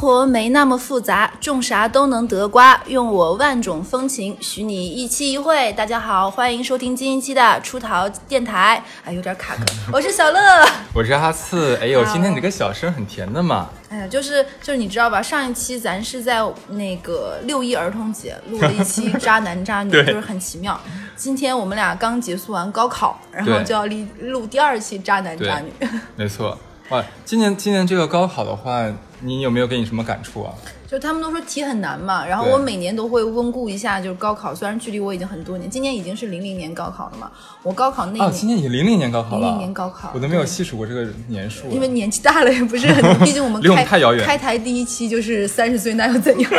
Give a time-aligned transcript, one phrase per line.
[0.00, 2.80] 活没那么复杂，种啥都能得瓜。
[2.86, 5.72] 用我万种风情，许你一期一会。
[5.72, 8.80] 大家好，欢迎收听新一期的出逃电台。
[9.04, 9.64] 哎，有点卡壳。
[9.92, 10.40] 我是小乐，
[10.94, 11.76] 我是哈次。
[11.82, 13.70] 哎呦，今天你这个小声很甜的嘛。
[13.88, 15.20] 哎呀，就是就是你知道吧？
[15.20, 20.80] 上一期咱是在那个六一儿童节录了一期渣男渣女， 就是很奇妙。
[21.16, 25.72] 今天我们俩刚结束完高考，然后就要录录第二期渣男渣女。
[26.14, 26.56] 没错。
[26.90, 28.86] 哇，今年今年这个高考的话，
[29.20, 30.54] 你有没有给你什么感触啊？
[30.86, 37.30] 就他们都说题很难嘛，然后我每年都会温故一下，就是高考，虽然距离我已经很多年，今年已经是零零年高考了嘛。
[37.62, 41.68] 我高考那年，今年已经零零年高考了，零零年高考，我都没有细数过这个年数。
[41.68, 44.24] 因为年纪大了也不是很， 毕竟我们开我们太遥远。
[44.24, 46.50] 开台第一期就是三十岁，那又怎样？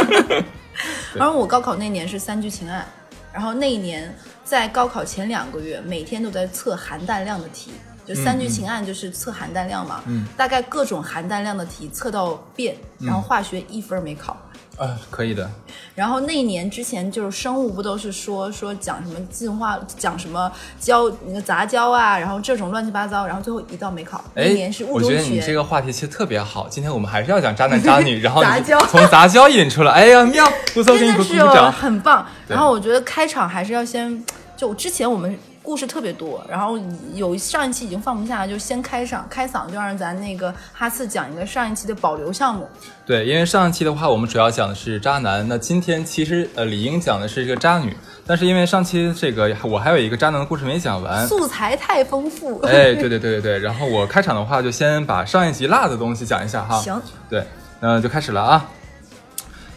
[1.16, 2.86] 然后我高考那年是三聚氰胺，
[3.34, 7.72] 然后那一年在高考前两个月，每天都在测含氮量的题。
[8.10, 10.02] 就三聚氰胺就是测含氮量嘛，
[10.36, 14.36] 大概各种含氮量的题测到遍，然后化学一分没考。
[14.78, 15.48] 啊，可以的。
[15.94, 24.24] 然后那一年之前就是生物不都是说说讲什么进化，讲什么胶那个杂交啊，然后这种乱七八糟，然后最后一道没考。
[24.34, 24.94] 那年是物。
[24.94, 26.68] 我觉得你这个话题其实特别好。
[26.68, 32.26] 今天我们还是要讲渣男渣女，然后杂交从杂交引出来，哎呀妙， 不错，给你鼓鼓掌，很棒。
[32.48, 34.26] 然后我觉得开场还是要先
[34.58, 35.38] 就之前我们。
[35.62, 36.80] 故事特别多，然后
[37.14, 42.68] 有上一期已经放不下了，就先开场开嗓，就让咱那个哈次讲一个上一期的保留项目。
[43.06, 52.60] 对，因为上一期的话，我们主要讲的是渣男，那今天其实呃理应讲的是一个渣女，但是因为上期这个我还有一个渣男的故事没讲完，素材太丰富。
[52.62, 56.80] 哎，对对对对对，然后我开场的话就先把上一集落的东西讲一下哈。
[56.82, 57.02] 行。
[57.30, 57.46] 对，
[57.80, 58.66] 那就开始了啊。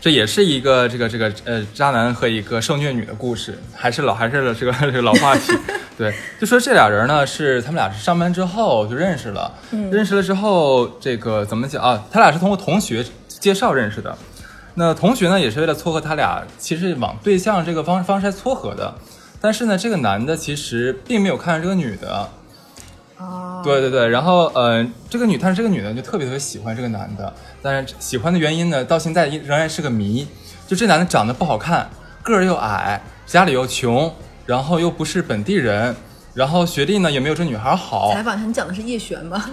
[0.03, 5.53] 这也是一个这个这个呃渣男和一个受虐女的故事，还是老还是这个这个老话题，
[5.97, 9.55] 对，就说这俩人呢是他们俩是上班之后就认识了，
[9.93, 12.05] 认识了之后这个怎么讲啊？
[12.11, 14.19] 他俩是通过同学介绍认识的，
[14.75, 18.93] 那同学呢也是为了撮合他俩，其实往对象这个方方式来撮合的，
[19.41, 22.29] 但是呢这个男的其实并没有看上这个女的。
[23.63, 30.27] 对对对，然后呃，这个女，但是这个女的就特别特别喜欢这个男的，但是喜欢的原因呢，到现在仍然是个谜。
[30.67, 31.89] 就这男的长得不好看，
[32.23, 34.13] 个儿又矮，家里又穷，
[34.47, 35.95] 然后又不是本地人，
[36.35, 38.13] 然后学历呢也没有这女孩好。
[38.13, 39.45] 采访他，你讲的是叶璇吗？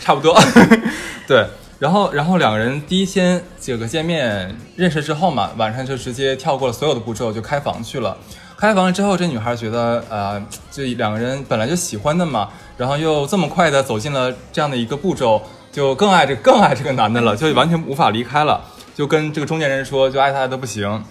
[0.00, 0.38] 差不多。
[1.28, 1.46] 对，
[1.78, 8.16] 然后然后两个人第一天这个见面认识之后嘛，晚上就直接跳过了所有的步骤，就开房去了。
[8.62, 10.40] 开房了之后，这女孩觉得，呃，
[10.70, 15.42] 这两个人本来就喜欢的嘛，然后又这么快的走进了这样的一个步骤，
[15.72, 18.60] 就更爱这更爱这个男的了，就完全无法离开了，
[18.94, 21.02] 就跟这个中间人说，就爱他的不行。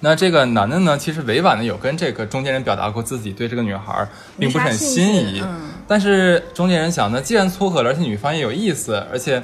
[0.00, 5.44] 那这个男的呢，其实委婉的有跟这个中间人表达过自己对这个女孩并不是很心仪，
[5.86, 9.42] 但是中间人想呢，既然撮合了，而且女方也有意思，而且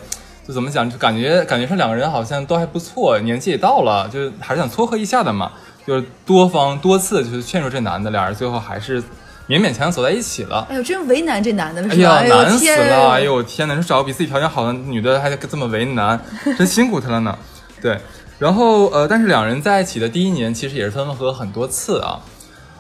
[0.49, 5.53] 就怎么讲，就感觉感觉上两个人好像都还不错，年纪也到了，就还是想撮合一下的嘛。
[5.87, 9.03] 就是多方多次就是劝说这男的，俩人最后还是
[9.47, 10.67] 勉勉强强走在一起了。
[10.71, 13.11] 哎呦，真为难这男的了，哎呀，难死了！
[13.11, 16.19] 哎呦，天哪，说找个比自己条件好的女的还得这么为难，
[16.57, 17.39] 真辛苦他了呢。
[17.83, 17.99] 对，
[18.39, 22.19] 然后呃，但是两人在一起的第一年其实也是分分合合很多次啊。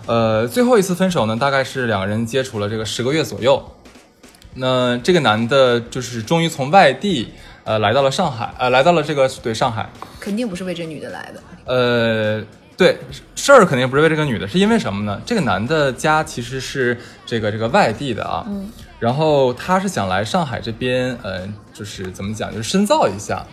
[0.06, 3.62] 呃，最后一次分手呢，大概是两个人接触了这个十个月左右。
[4.54, 7.34] 那这个男的就是终于从外地
[7.64, 11.42] 呃来到了上海，呃来到了这个对上海，肯定不是为这女的来的。
[11.66, 12.42] 呃。
[12.76, 12.98] 对
[13.36, 15.20] 事儿肯定不是为这个女的，是因为什么呢？
[15.24, 18.68] 这个男的家其实是这个这个外地的啊，嗯，
[18.98, 23.44] 然后他是想来上海这边，呃，就是怎么讲，就是深造一下，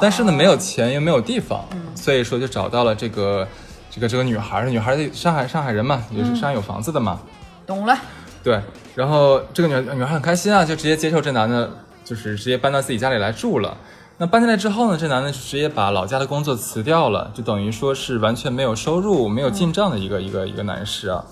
[0.00, 3.48] 但是呢没有钱又没有地方，所以说就找到了这个
[3.90, 7.20] 这个这个女孩，女孩上海上海人嘛，也是上海有房子的嘛，
[7.66, 7.98] 懂了，
[8.44, 8.60] 对，
[8.94, 11.68] 然后这个女女孩很开心啊，就直接接受这男的，
[12.04, 13.76] 就是直接搬到自己家里来住了。
[14.20, 21.24] 那搬进来之后呢，这男的就直接把老家的工作辞掉了，就等于说是完全没有收入、没有进账的一个一个一个男士啊。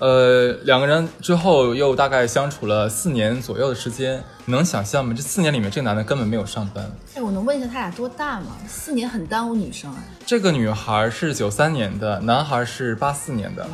[0.00, 5.14] 呃，两个人之后又大概相处了四年左右的时间，能想象吗？
[5.16, 6.84] 这四年里面，这个男的根本没有上班。
[7.14, 8.46] 哎，我能问一下他俩多大吗？
[8.66, 10.02] 四年很耽误女生哎。
[10.26, 13.64] 这个女孩是九三年的，男孩是八四年的，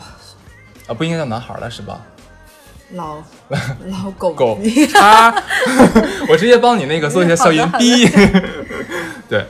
[0.87, 1.99] 啊，不应该叫男孩了是吧？
[2.93, 3.23] 老
[3.87, 4.59] 老狗狗
[4.93, 5.33] 叉，
[6.29, 8.09] 我直接帮你那个做一下消音逼，
[9.29, 9.45] 对，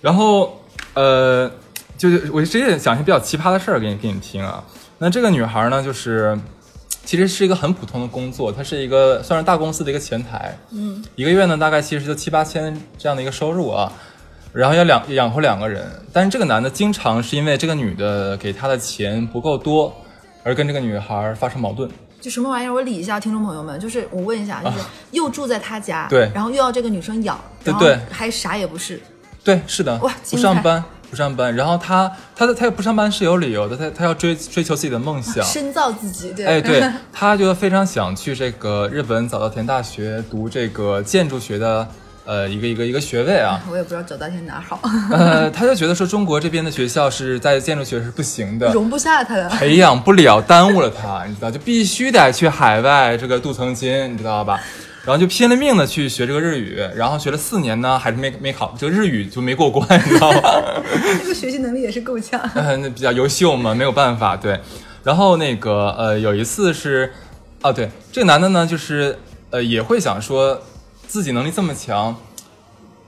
[0.00, 0.60] 然后
[0.94, 1.50] 呃，
[1.96, 4.62] 就是我直接讲一些比较奇葩的事儿给你给你听啊。
[4.98, 6.38] 那这个女孩呢，就是
[7.04, 13.92] 其实是一个很普通的工作，她是一个算是大公司的一个前台，嗯，一个月呢大概其实就七八千这样的一个收入啊，
[14.52, 19.94] 然后要两养活两个人，但是这个男的经常是因为这个女的给他的钱不够多，
[20.42, 21.88] 而跟这个女孩发生矛盾。
[22.20, 22.72] 就什么玩意儿？
[22.72, 24.78] 我理一下，听众朋友们，就是我问一下，就是
[25.12, 29.00] 又住在他家，对然后又要这个女生养，对对还啥也不是，
[29.42, 31.54] 对，是的，哇不上班，不上班。
[31.54, 35.44] 然后他他的他不上班是有理由的，他他要追追求自己的梦想。
[35.44, 36.82] 深造自己，对，哎，对，
[37.12, 41.88] 他就非常想去这个日本早稻田大学读这个建筑学的
[42.24, 43.60] 呃一个一个一个学位啊。
[43.70, 44.80] 我也不知道找大天哪好，
[45.10, 49.48] 呃，他就觉得说中国这边的学校是在建筑学是不行的，容不下他的。
[49.48, 54.60] 培养不了，耽误了他，你知道，就必须得去海外这个镀层金，你知道吧？
[55.02, 60.62] 然后就拼了命的去学这个日语，然后学了四年呢，还是没没考这个日语就没过关，你知道吧？
[61.18, 62.38] 这个学习能力也是够呛。
[62.54, 64.60] 呃，那比较优秀嘛，没有办法，对。
[65.02, 67.10] 然后那个呃，有一次是，
[67.62, 69.18] 哦，对，这个男的呢，就是
[69.48, 70.60] 呃，也会想说
[71.10, 72.14] 自己能力这么强，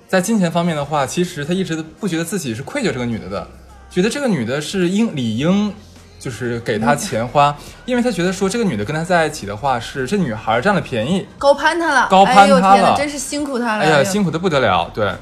[0.09, 3.47] 在金钱方面的话，其实他一直都不觉得自己是愧疚这个女的的，
[3.89, 5.73] 觉得这个女的是应理应
[6.19, 13.85] 就是给他钱花，因为他觉得说这个女的跟他在一起的话，是这女孩占了便宜，高攀他了，高攀他了真是辛苦他了。
[13.85, 15.13] 哎呀，辛苦的不得了，对。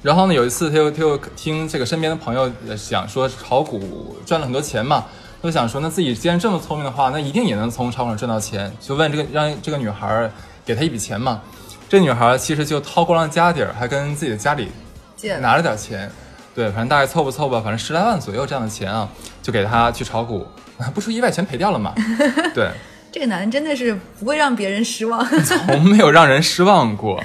[0.00, 5.04] 然后呢，有一次他又他又听这个身边的朋友呃讲说炒股赚了很多钱嘛，
[5.42, 10.32] 他就想说那自己既然这么聪明的话，那一定也能从炒股上赚到钱，就问这个让这个女孩儿
[10.64, 11.42] 给他一笔钱嘛。
[11.88, 14.70] 这女孩其实就掏光了家底儿，还跟自己的家里
[15.16, 16.10] 借拿了点钱，
[16.54, 19.08] 对，反正大概凑吧凑吧，反正十来万左右这样的钱啊，
[19.42, 20.46] 就给他去炒股，
[20.94, 21.94] 不出意外全赔掉了嘛，
[22.54, 22.70] 对。
[23.12, 25.24] 这个男人真的是不会让别人失望。
[25.42, 27.22] 从没有让人失望过。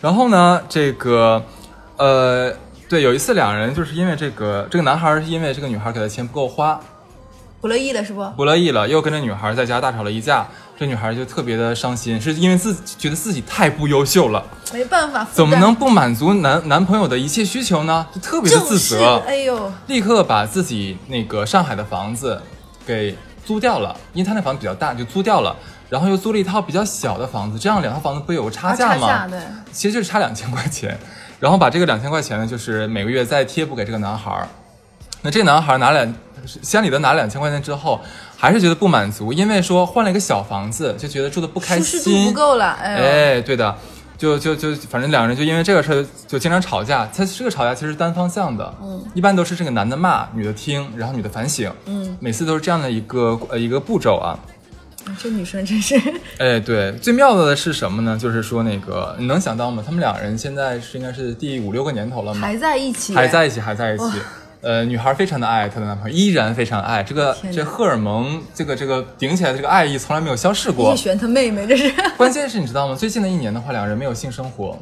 [0.00, 1.40] 然后呢，这个，
[1.98, 2.52] 呃，
[2.88, 6.80] 对，有一次两人就是因为这个，这个男孩儿是因为这个女孩给的钱不够花，
[7.60, 8.24] 不乐意了是不？
[8.36, 10.46] 不乐意了，又跟这女孩在家大吵了一架。
[10.78, 14.42] 这女孩就特别的伤心，是因为自己觉得自己太不优秀了，
[14.72, 18.06] 没办法，怎么能不满足男男朋友的一切需求呢？
[18.14, 22.40] 就特别的自责，哎呦，立刻把自己那个上海的房子
[22.86, 23.14] 给
[23.44, 25.54] 租掉了，因为他那房子比较大，就租掉了。
[25.90, 29.06] 然后又租了一套比较小的房子，这样两套房子不有个差价吗？
[29.06, 29.40] 啊差价对
[29.70, 30.98] 其实就是差两千块钱。
[31.38, 34.48] 然后把这个两千块钱呢，就是每个月再贴补给这个男孩儿。
[35.22, 36.14] 那这男孩儿拿两
[36.62, 38.00] 乡里的拿两千块钱之后，
[38.36, 43.74] 还是觉得不满足，因为说换了一个小房子，就觉得住的不开舒适度心，不够了，哎，哎，对的，
[44.16, 47.08] 就就就反正两个人就因为这个事儿就经常吵架。
[47.14, 54.38] 他这个吵架其实是单方向的，嗯，一般都是这个男的骂，女的听，然后女的反省，嗯，每次都是这样的一个呃一个步骤啊。
[55.18, 55.98] 这女生真是
[56.38, 58.16] 哎，对，最妙的是什么呢？
[58.16, 59.82] 就是说那个你能想到吗？
[59.84, 64.12] 他们两人现在是应该是第五六个年头了吗，还在一起，还在一起，还在一起哇。
[64.62, 70.96] 呃，女孩非常的爱她的男朋友，依然非常爱这个这荷尔蒙，这个这个顶起来的这个爱意从来没有消逝过叶。
[70.96, 72.94] 璇她妹妹，这是关键是你知道吗？
[72.94, 74.78] 最近的一年的话，两人没有性生活，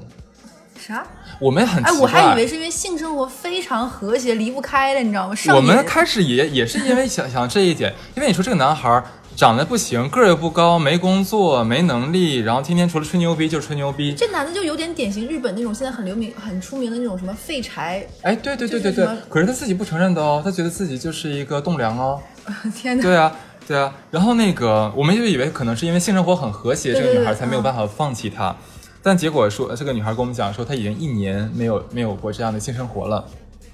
[0.76, 1.06] 啥？
[1.40, 2.00] 我们很奇哎，怪。
[2.00, 5.34] 我还以为是因为性生活非常和谐，离不开的，你知道吗？
[5.36, 9.00] 上我们开始也也是因为想想这一点，因为你说这个男孩
[9.38, 14.12] 长得不行，个儿又不高，没工作，没能力，然后天天除了吹牛逼就是吹牛逼。
[14.12, 22.20] 这男的就有点典型日本那种现在很流名、很出名的那种什么废柴，哎，对对对对对就是，可是他自己不承认的哦，他觉得自己就是一个栋梁哦。
[22.74, 23.02] 天哪！
[23.04, 23.36] 对啊，
[23.68, 23.94] 对啊。
[24.10, 28.56] 然后那个，我们就以为可能是因为性生活很和谐，这个女孩才没有办法放弃他。
[29.04, 33.24] 但结果说，这个女孩跟我们讲说，她已经一年没有没有过这样的性生活了。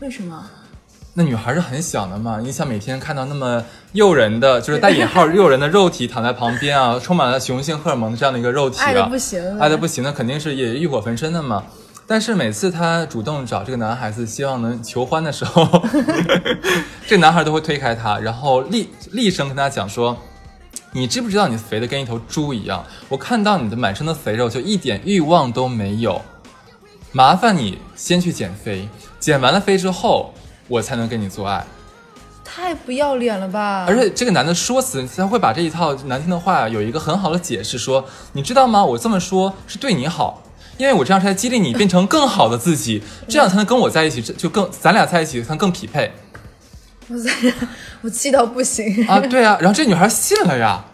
[0.00, 0.44] 为什么？
[1.16, 2.40] 那女孩是很想的嘛？
[2.42, 11.62] 你想每天看到那么诱人的，就是带引号诱人的肉体躺在旁边啊，充满了雄性荷尔蒙的这样的一个肉体啊，爱的不行爱的不行，那肯定是也欲火焚身的嘛。
[12.06, 15.64] 但是每次她主动找这个男孩子，希望能求欢的时候，
[17.06, 20.16] 这个男孩都会推开她，然后厉厉声跟她讲说
[20.92, 22.84] ：“你知不知道你肥的跟一头猪一样？
[23.08, 26.20] 我看到你的满身的肥肉，就一点欲望都没有。
[27.12, 28.88] 麻烦你先去减肥，
[29.20, 30.34] 减完了肥之后，
[30.68, 31.64] 我才能跟你做爱。”
[32.44, 33.84] 太不要脸了吧！
[33.88, 38.84] 而且这个男的说辞，他会把这一套难听的话有一个很好的解释，说你知道吗？
[38.84, 40.42] 我这么说是对你好，
[40.76, 46.12] 因为我这样是在激励你变成更好的自己， 这样才能跟我在一起，这就更咱俩在一起才能更匹配
[47.08, 47.30] 我在，
[48.02, 49.18] 我气到不行啊！
[49.18, 50.84] 对啊，然后这女孩信了呀，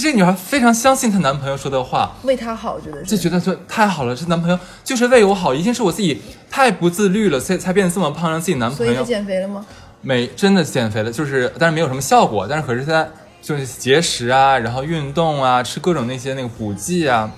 [0.00, 6.20] 这女孩非常相信她男朋友说的话，为她好，觉得就觉得说太好了，这男朋友就是为我好，一定是我自己
[6.50, 9.64] 太不自律了，所以才变得这么胖，让自己男朋友所以减肥了吗？
[10.00, 13.06] 没真的减肥了，就是但是没有什么效果，但是可是他
[13.40, 17.30] 就是节食啊，然后运动啊，吃各种那些那个补剂啊，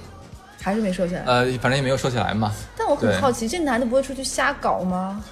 [0.62, 1.22] 还是没瘦下来？
[1.26, 2.50] 呃，反正也没有瘦下来嘛。
[2.76, 5.22] 但我很好奇，这男的不会出去瞎搞吗？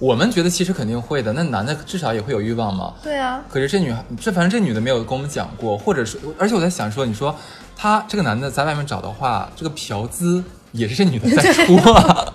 [0.00, 2.94] 我们觉得其实肯定会的，那男的至少也会有欲望嘛。
[3.02, 7.36] 对啊，可是这女孩，这反正这女的没有跟我们讲过，或者是，而且我在想说，你说
[7.76, 10.42] 他这个男的在外面找的话，这个嫖资
[10.72, 12.26] 也是这女的在出啊。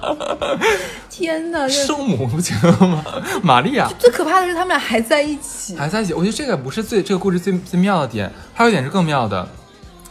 [1.10, 1.68] 天哪！
[1.68, 3.04] 这圣母不行吗？
[3.42, 9.48] 玛利亚最可怕的是他们俩还在一起，还在一起，我觉得这个不是最这个故事最最妙的点，还有一点是更妙的。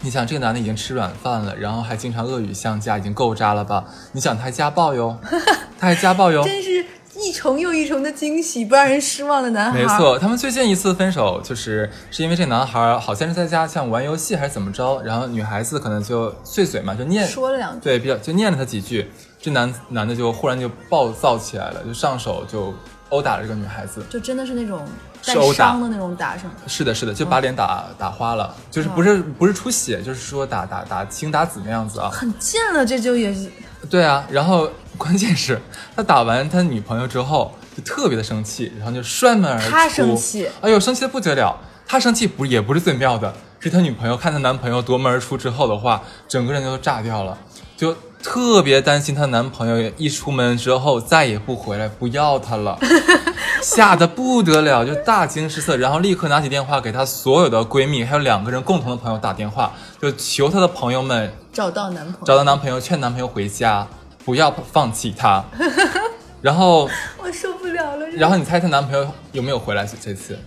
[0.00, 3.84] 你想，这个男的已经吃软饭了，然后还经常恶语相加，已经够渣了吧？
[4.12, 5.16] 你想，他还家暴哟，
[5.78, 6.42] 他还家暴哟。
[6.42, 6.84] 真是
[7.16, 9.78] 一重又一重的惊喜，不让人失望的男孩。
[9.78, 22.74] 没错，他们最近一次分手，就是是因为这男孩好像是在家像玩游戏还是怎么着，然后女孩子可能就碎嘴嘛，就念说了两句，对，比较就念了他几句，这男男的就忽然就暴躁起来了，就上手就
[23.10, 24.84] 殴打了这个女孩子，就真的是那种
[25.24, 26.52] 带伤的那种打是吗？
[26.66, 32.10] 是的，是的，就把脸打、打花了，就是不是不是出血，就是说打打打青打紫那样子啊。
[32.10, 33.48] 很贱了，这就也是
[33.88, 35.60] 对啊，然后关键是
[35.96, 39.70] 他打完他女朋友之后就特别的生气，然后就摔门而出。
[39.70, 41.56] 他生气，哎呦，生气的不得了。
[41.86, 47.36] 他生气不也不是最妙的，是他女朋友看她男朋友夺门而出之后的话，整个人就炸掉了，
[47.76, 52.78] 就特别担心她男朋友一出门之后再也不回来，不要她了，
[53.62, 59.70] 吓得不得了，就大惊失色，然后立刻拿起电话给她所有的闺蜜，还有两个人共同的朋友打电话，
[60.00, 63.86] 就求她的朋友们找到男朋友，找到男朋友，劝男朋友回家，
[64.24, 65.44] 不要放弃他。
[66.40, 66.88] 然后，
[67.18, 68.06] 我受不了了。
[68.10, 69.86] 然后你猜她男朋友有没有回来？
[70.00, 70.38] 这次？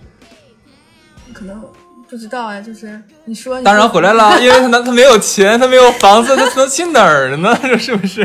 [1.32, 1.60] 可能
[2.08, 7.58] 不知道哎，就是你说，你当然回来了， 因为他男他没有钱，他没有房子，他能去哪儿呢？
[7.62, 8.24] 这 是不是？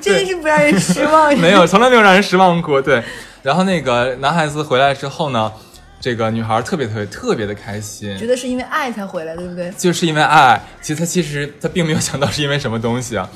[0.00, 1.36] 真是不让人失望。
[1.38, 2.80] 没有，从来没有让人失望过。
[2.80, 3.02] 对，
[3.42, 5.52] 然后那个男孩子回来之后呢，
[6.00, 9.70] 这个女孩特别特别特别的开心，觉得是因为爱才回来，对不对？
[9.76, 10.60] 就是因为爱。
[10.80, 13.28] 其实他其实他并没有想到是因为什么东西啊。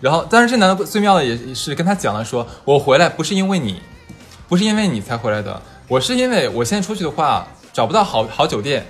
[0.00, 3.80] 然后，但是这男的最妙的也是跟他讲了说，我回来不是因为你，
[4.48, 8.86] 不是因为你才回来的，我是因为我现在出去的话找不到好好酒店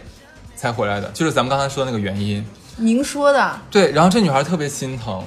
[0.54, 2.44] 才回来的，就是咱们刚才说的那个原因。
[2.76, 5.22] 您说的，对，然后这女孩特别心疼，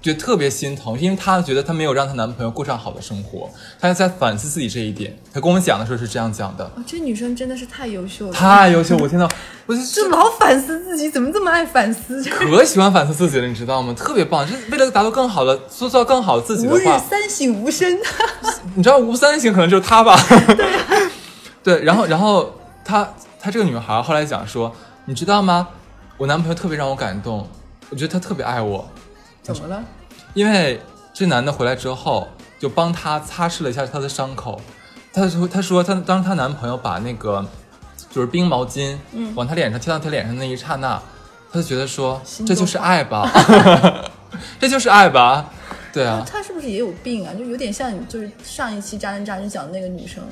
[0.00, 3.50] 就特别心疼，因为她觉得她没有让她男朋友过上好的生活，
[3.80, 5.16] 她在反思自己这一点。
[5.32, 9.28] 她跟我讲的时候是这样讲的，哦这女生真的是太优秀了，太优秀，我天呐，
[9.66, 12.22] 我就 就老反思自己，怎么这么爱反思？
[12.24, 13.92] 可喜欢反思自己了，你知道吗？
[13.94, 17.98] 特别棒，就是为了达到更好的塑造更好的自己吾日的话，三省吾身。
[18.76, 20.16] 你知道吴三省可能就是她吧？
[20.54, 22.52] 对对，然后然后
[22.84, 24.72] 她她这个女孩后来讲说，
[25.06, 25.68] 你知道吗？
[26.18, 27.46] 我男朋友特别让我感动，
[27.90, 28.88] 我觉得他特别爱我，
[29.54, 29.82] 怎么了？
[30.34, 30.80] 因为
[31.14, 32.26] 这男的回来之后，
[32.58, 34.60] 就帮她擦拭了一下她的伤口。
[35.12, 37.44] 她说：“她说她当她男朋友把那个
[38.10, 41.00] 就是冰毛巾，嗯往她脸上贴到她脸上那一刹那，
[41.52, 43.30] 她就觉得说这就是爱吧，
[44.58, 45.48] 这就是爱吧，
[45.92, 46.22] 对啊。
[46.28, 47.32] 她是不是也有病啊？
[47.32, 50.22] 就有点像你，就是上一期渣男渣女讲的那个女生。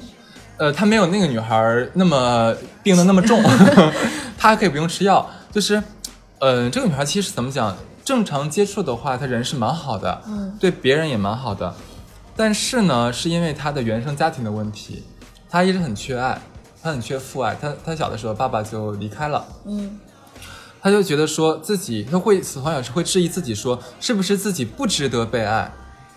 [0.57, 3.43] 呃，她没有那个女孩那么病的那么重，
[4.37, 5.31] 她还可以不用吃药。
[5.51, 5.83] 就是，
[6.41, 11.75] 呃，这个女孩其实怎么讲，正常接触的话，他人是蛮好的，嗯，对别人也蛮好的。
[12.37, 15.03] 但是呢，是因为他的原生家庭的问题，
[15.49, 16.41] 他一直很缺爱，
[16.83, 17.57] 他很缺父爱。
[17.61, 19.99] 他他小的时候爸爸就离开了，嗯，
[20.83, 25.73] 他就觉得说自己，他会从小是会质疑自己说，是不是自己不值得被爱？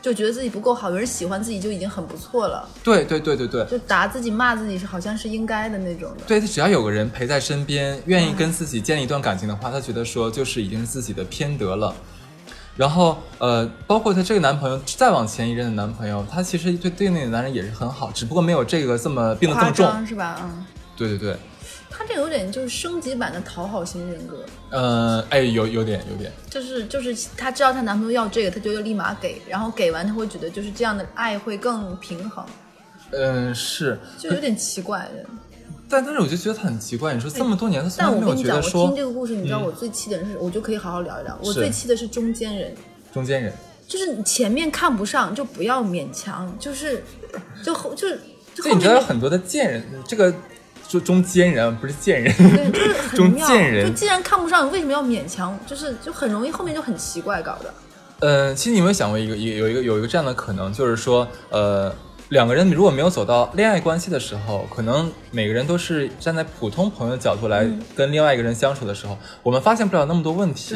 [0.08, 6.24] 就觉得自己不够好，有人喜欢自己就已经很不错了，对对对对对，就打自己骂自己是好像是应该的那种的。
[6.26, 11.94] 对他只要有个人陪在身边，愿意跟自己建立一段感情的话，他觉得说就是已经是自己的偏得了。
[12.78, 20.06] 然后呃，包括她这个男朋友再往前一任的男朋友，他其实对对那个男人也是很好，只不过没有这个这么病得这么重。
[20.06, 20.40] 是吧？
[20.44, 21.36] 嗯，对对对，
[21.90, 32.46] 他这有点就是升级版的讨好型人格，呃，哎，有有点有点，就是就是她知道她男朋友要这个，她就要立马给，然后给完她会觉得就是这样的爱会更平衡，
[33.12, 35.26] 嗯、是，就有点奇怪的。
[35.90, 39.64] 但但是我就觉得他很奇怪，你说这么多年他从但我跟你讲，我听这个故事，你知道嗯。
[39.64, 41.40] 我最气的人是，我就可以好好聊一聊。
[41.42, 42.76] 我最气的是中间人，
[43.14, 43.54] 中间人，
[43.88, 47.02] 就是你前面看不上就不要勉强，就是
[47.64, 48.20] 就后就是
[48.54, 50.34] 就这你知道很多的贱人，这个
[50.88, 53.46] 中中间人啊不是贱人，对，就是中妙。
[53.48, 55.58] 间人就既然看不上，你为什么要勉强？
[55.66, 57.74] 就是就很容易后面就很奇怪搞的。
[58.20, 61.94] 呃，其实你有没有想过一个一有一个有一个这样的可能，就是说，呃，
[62.30, 70.76] 两个人如果没有走到恋爱关系的时候，可能每个人都是站在普通朋友的角度来跟另外一个人相处的时候，我们发现不了那么多问题，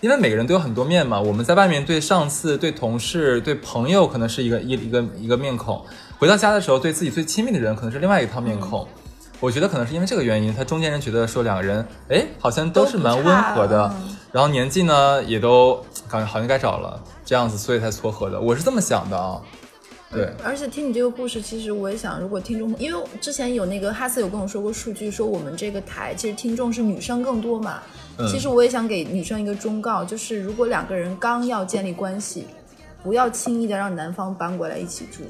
[0.00, 1.18] 因为每个人都有很多面嘛。
[1.18, 5.82] 我们在外面对上司、对同事、对朋友可能是一个一一个一个面孔，
[6.18, 8.86] 回到家的时候对自己最亲密的人可能是另外一套面孔。
[9.44, 13.94] 我觉得可能是因为这个原因，他中间人觉得说两个人，哎，好像都是蛮温和的，
[14.32, 15.74] 然后年纪呢也都
[16.08, 18.40] 感觉好像该找了，这样子，所以才撮合的。
[18.40, 19.38] 我是这么想的啊。
[20.10, 27.80] 对，而且听你这个故事，其实我也想，如果听众，因为之前有那个哈斯有跟我说过数据，说我们这个台其实听众是女生更多嘛。
[28.16, 32.46] 嗯其实我也想给女生一个忠告，就是如果两个人刚要建立关系，
[33.02, 35.24] 不要轻易的让男方搬过来一起住，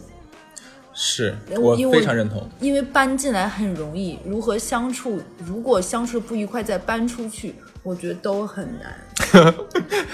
[0.94, 2.48] 是我非常认同。
[2.60, 8.96] 因为搬进来很容易，如何相处，如果相处不愉快再搬出去，我觉得都很难。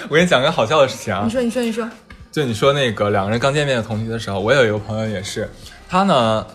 [0.09, 1.89] 我给你讲个好笑的事情啊你，说，你说，你说，
[2.31, 5.47] 就你说那个两个人刚见面的同学的时候，我有一个朋友也是，
[5.87, 6.45] 他呢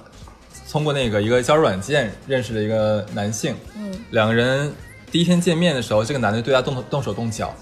[0.71, 4.73] 通过那个一个交友软件认识了一个男性，嗯，两个人
[5.11, 7.55] 第一天见面的时候，这个男的对他动动手动脚，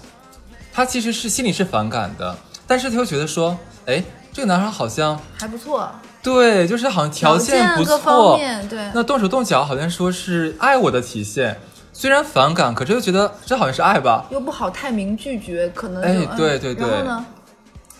[0.73, 4.03] 他其实是心里是反感的，但是他又觉得说，哎，
[4.33, 5.89] 这个男孩好像还不错，
[6.25, 8.89] 对，就是好像条件不错，面对。
[8.95, 11.59] 那动手动脚好像说是爱我的体现，
[11.93, 14.25] 虽然反感，可是又觉得这好像是爱吧。
[14.31, 17.25] 又不好太明拒绝，可能就哎嗯对对对然后呢？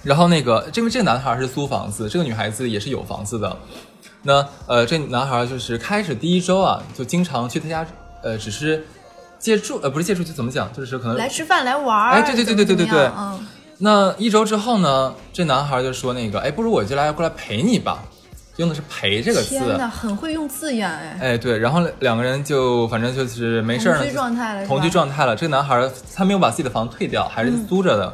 [0.01, 3.55] 然后那个，这个这个男孩是租房子，这个女孩子也是有房子的。
[4.23, 7.85] 那呃，这男孩就是开始第一周啊，就经常去他家，
[8.23, 8.83] 呃，只是
[9.37, 18.03] 借住，呃，不是借住，就怎么讲，就是可能来吃饭来玩儿，哎对对对对对对对嗯，那一周之后呢，这男孩就说那个，哎，不如我就来过来陪你吧，
[18.57, 19.49] 用的是陪这个字。
[19.49, 25.35] 天哪，很会用字眼哎，哎，对，然后两个人就反正就是没事儿，同居状态了同居状态了。
[25.35, 28.13] 这个男孩儿他没有把自己的房退掉，还是租着的。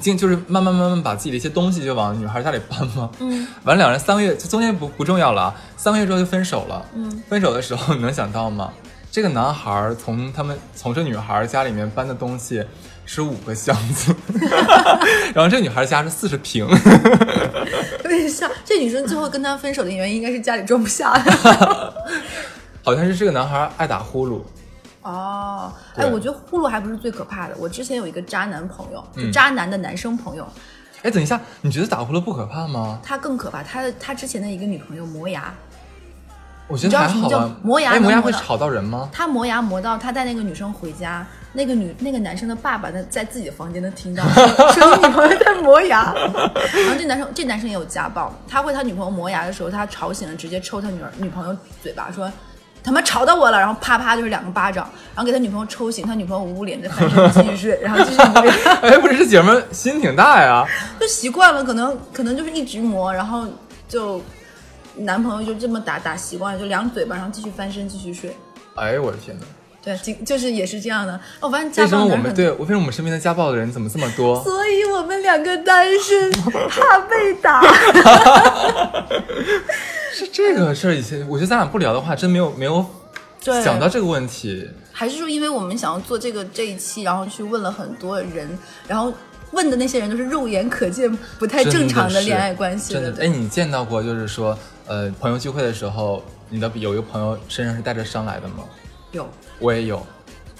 [0.00, 3.08] 经就是慢慢慢慢把自己的一些东西就往女孩家里搬嘛。
[3.18, 6.84] 嗯， 完了两人三个月，就中间不不重要了啊，三个月之后就分手了。
[6.94, 8.70] 嗯，分手的时候你能想到吗？
[9.10, 12.62] 这个男孩儿从他们从这女孩儿家里面搬的东西
[13.06, 14.14] 是五个箱子，
[15.32, 16.66] 然后这女孩家是四十平。
[16.66, 21.94] 有点像 这女生最后跟他分手的原因，应该是家里装不下了。
[22.84, 24.42] 好像是这个男孩爱打呼噜。
[25.02, 27.54] 哦，哎，我觉得呼噜还不是最可怕的。
[27.58, 30.46] 我之前有一个渣男朋友，就嗯渣男的男生朋友，
[31.02, 32.98] 哎，等一下，你觉得打呼噜不可怕吗？
[33.04, 33.62] 他更可怕。
[33.62, 35.54] 他他之前的一个女朋友磨牙，
[36.68, 37.60] 我觉得还好你知道什么啊叫。
[37.62, 39.08] 磨牙哎，磨牙会吵到人吗？
[39.12, 44.24] 他磨牙磨到他带那个女生回家，那个女那个男生的爸爸在在自己的房间能听到，
[44.74, 46.12] 说女朋友在磨牙。
[46.16, 52.30] 然后这男生这男生也有家暴，他会他女朋友磨牙的时候，他吵醒了，直接抽他女儿女朋友嘴巴，说
[52.82, 58.52] 他妈吵到我了，然后啪啪就是两个巴掌，然后给他女朋友抽醒，他女朋友捂捂脸再翻身继续睡，然后继续磨牙，
[58.82, 60.64] 哎，不是，这姐们心挺大呀。
[61.00, 63.46] 就习惯了，可能可能就是一直磨，然后
[63.88, 64.20] 就
[64.98, 68.36] 男朋友就这么打打习惯了，就两嘴巴，然后继续翻身继续睡。
[68.74, 69.46] 哎呦我的天哪！
[69.82, 71.14] 对，就就是也是这样的。
[71.14, 74.42] 哦我发现家为什么我们对为什么我们身边的家暴的人怎么这么多？
[74.42, 76.30] 所以我们两个单身，
[76.68, 77.62] 怕被打。
[80.12, 82.84] 是这个事儿，以前我觉得咱俩不聊的话，真没有没有
[83.44, 84.68] 对想到这个问题。
[84.92, 89.12] 还是说，因为我们想要做这个这一期，然后去问了很多人，然后
[89.52, 92.94] 问的那些人都是肉眼可见不太正常的恋爱关系。
[92.94, 98.64] 真的，对哎，你见到过就是说，呃，朋友聚会的时候，你的有一个朋友身上是带着伤来的吗？
[99.12, 100.06] 有我也有，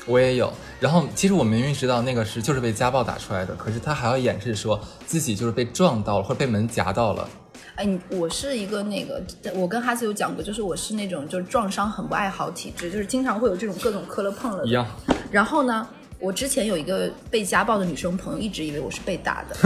[0.06, 0.52] 我也有。
[0.80, 7.28] 然后其实我明明知道那个是就是被家暴打出来的，可是他还要掩饰说自己就是被撞到了或者被门夹到了。
[7.76, 9.22] 哎，你我是一个那个，
[9.54, 14.84] 我跟哈斯有讲过，就是我是那种就是撞伤很不爱好体质，就是经常会有这种各种磕了碰了的一样，
[15.30, 15.86] 然后呢，
[16.18, 19.56] 我之前有一个被家暴的女生朋友，一直以为我是被打的。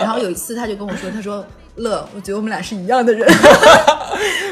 [0.00, 1.44] 然后有一次，她就跟我说：“她说
[1.76, 3.26] 乐，我觉得我们俩是一样的人。”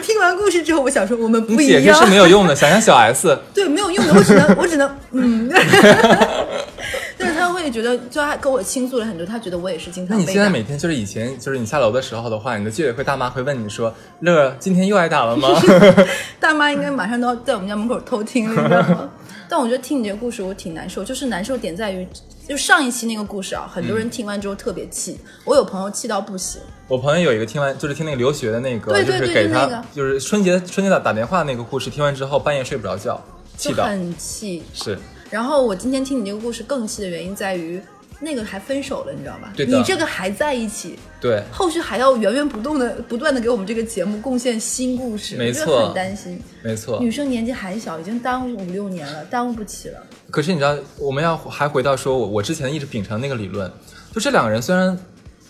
[0.02, 5.50] 听完故事之后，我想说我们不一样解释是，没有用的，想想小 S， 对，没有用的，我只能我只能嗯。
[7.18, 10.48] 但是他会觉得，就他跟我倾诉了很多，他觉得我也是经常那你现在。
[10.48, 15.48] 每天就是以前就是你下楼的时候的话，你的居委会大妈会问你说：“乐，今天又挨打了吗
[16.40, 19.10] 大妈应该马上都要在我们家门口偷听了，你知道吗？
[19.50, 21.02] 但我觉得听你这个故事，我挺难受。
[21.04, 22.06] 就是难受点在于，
[22.48, 33.20] 就上一期那个故事啊，很多人听完之后特别气，我有朋友气到不行。？”我朋友有一个听完就是听那个留学的那个，对对对就是给他、就那个就是春节春节打打电话那个故事，听完之后半夜睡不着觉，
[33.56, 34.62] 气到就很气。
[34.72, 34.96] 是
[35.28, 37.80] 然后我今天听你这个故事更气的原因在于，
[38.20, 39.52] 那个还分手了，你知道吧？
[39.56, 41.42] 对你这个还在一起，对。
[41.50, 46.40] 后续还要源源不断的、不断的给我们这个节目贡献新故事，没错很担心。
[46.62, 49.98] 没错，女生年纪还小，已经耽误五六年了，耽误不起了。
[50.30, 53.72] 可是你知道，我们要还回到说我我之前一直秉承那个理论，
[54.12, 54.96] 就这两个人虽然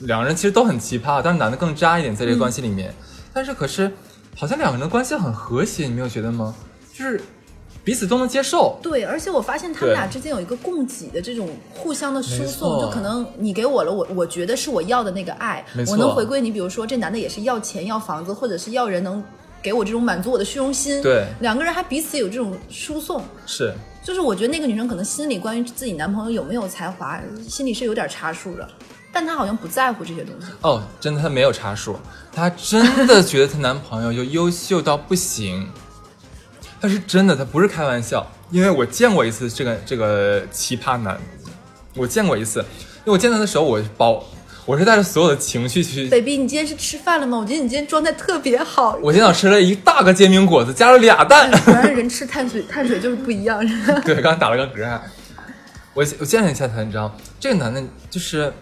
[0.01, 2.95] 两个人其实都很奇葩，但是男的更渣一点在这个关系里面，
[3.35, 3.91] 但是可是
[4.37, 6.55] 好像两个人的关系很和谐，你没有觉得吗？
[6.93, 7.21] 就是
[7.83, 8.79] 彼此都能接受。
[8.83, 16.51] 对，而且我发现他们俩之间有一个供给的这种互相的输送，就可能你给我了，我我觉得是我要的那个爱我能回归你。
[16.51, 19.23] 比如说这男的也是要钱要房子，或者是要人能
[19.63, 21.03] 给我这种满足我的虚荣心。
[21.03, 23.23] 对两个人还彼此有这种输送。
[23.47, 28.69] 是，就是我觉得那个女生可能心里关于自己男朋友有没有才华，心里是有点差数的，
[29.13, 30.47] 但她好像不在乎这些东西。
[30.63, 31.97] 哦，真的，她没有差数，
[32.33, 35.67] 她真的觉得她男朋友就优秀到不行。
[36.81, 41.19] 她是真的，他不是开玩笑，因为我见过一次这个这个奇葩男，
[41.95, 44.25] 我见过一次，因为我见他的时候，我包
[44.65, 46.09] 我是带着所有的情绪去。
[46.09, 47.37] baby，你今天是吃饭了吗？
[47.39, 48.99] 我觉得你今天状态特别好。
[49.03, 51.51] 我今早吃了一大个煎饼果子，加了俩蛋。
[51.65, 53.61] 果然人吃碳水，碳水就是不一样。
[54.05, 55.03] 对，刚才打了个嗝啊。
[55.93, 58.53] 我我见了一下他，你知道，这个男的就是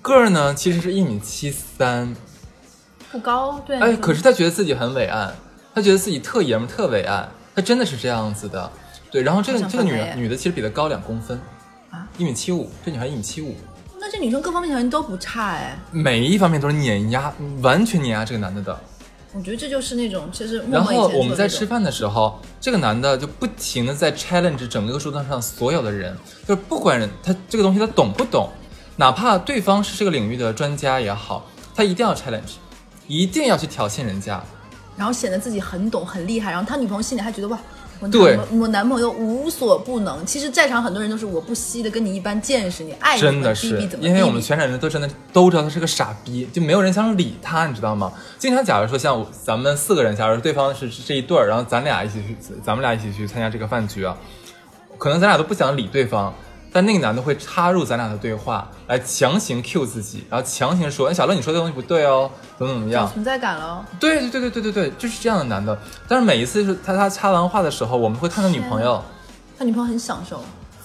[0.00, 2.14] 个儿呢，其实是一米七三，
[3.10, 3.78] 不高，对。
[3.78, 5.34] 哎，可是他觉得自己很伟岸，
[5.74, 8.70] 他觉得自己特爷们特伟岸，他真的是这样子的。
[9.10, 11.40] 对，然后这个这个女女的其实比他高两公分，
[11.90, 13.54] 啊，一米七五，这女孩一米七五，
[13.98, 18.78] 那这女生各方面条件都不差哎，每一方面都是碾压，完全碾压这个男的的。
[19.32, 26.16] 我觉得这就是那种，其实默然后我们在吃饭的时候，这个男的就不停的在 challenge 整个桌子上所有的人，
[26.46, 28.50] 就是不管人他这个东西他懂不懂，
[28.96, 32.54] 哪怕对方是这个领域的专家也好，他一定要 challenge，
[33.06, 34.42] 一定要去挑衅人家。
[34.96, 37.58] 然后显得自己很懂很厉害，然后他女朋友心里还觉得哇，
[38.00, 40.24] 我对男我男朋友无所不能。
[40.24, 48.12] 其实，在场很多人都是我不惜的跟你一般见识，你爱你真的是因为我们全场人都真的都知道他是个傻逼，就没有人想理他，你知道吗？
[48.38, 54.16] 经常假如说像咱们四个人，假如对方是是这一对儿，然后咱俩一起去，咱们俩一起去参加这个饭局啊，
[54.98, 56.34] 可能咱俩都不想理对方，
[56.72, 63.10] 但那个男的会插入咱俩的对话，来强行 cue 自己，然后强行说，哎，小乐你说的东西不对哦，怎么怎么样有？
[63.10, 63.84] 存在感了。
[63.98, 65.78] 对对对对对对对，就是这样的男的。
[66.06, 69.02] 但是每一次是他他插完话的时候，我们会看到女朋友
[69.58, 70.42] 他女朋友很享受，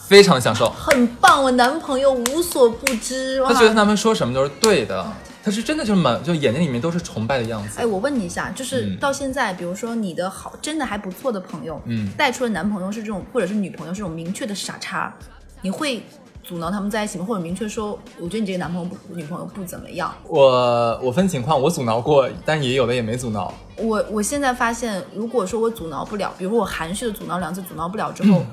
[0.08, 3.42] 非常享受，很棒，我男朋友无所不知。
[3.42, 5.06] 哇他觉得他们说什么都是对的，
[5.44, 7.80] 他是真的就是满就眼睛里面都是崇拜的样子。
[7.82, 15.14] 哎，我问你一下，就是嗯到现在，比如说你的好真的还不错的朋友，嗯带出了男朋友是这种，或者是女朋友是这种明确的傻叉，
[15.62, 16.04] 你会
[16.44, 17.26] 阻挠他们在一起吗？
[17.26, 20.14] 或者明确说，我觉得你这个男朋友不女朋友不怎么样？
[20.28, 23.54] 我我分情况，我阻挠过，但也有的也没阻挠。
[23.78, 28.46] 我我现在发现，如果说我阻挠不了，比如说我含蓄的阻挠两次，阻挠不了之后，嗯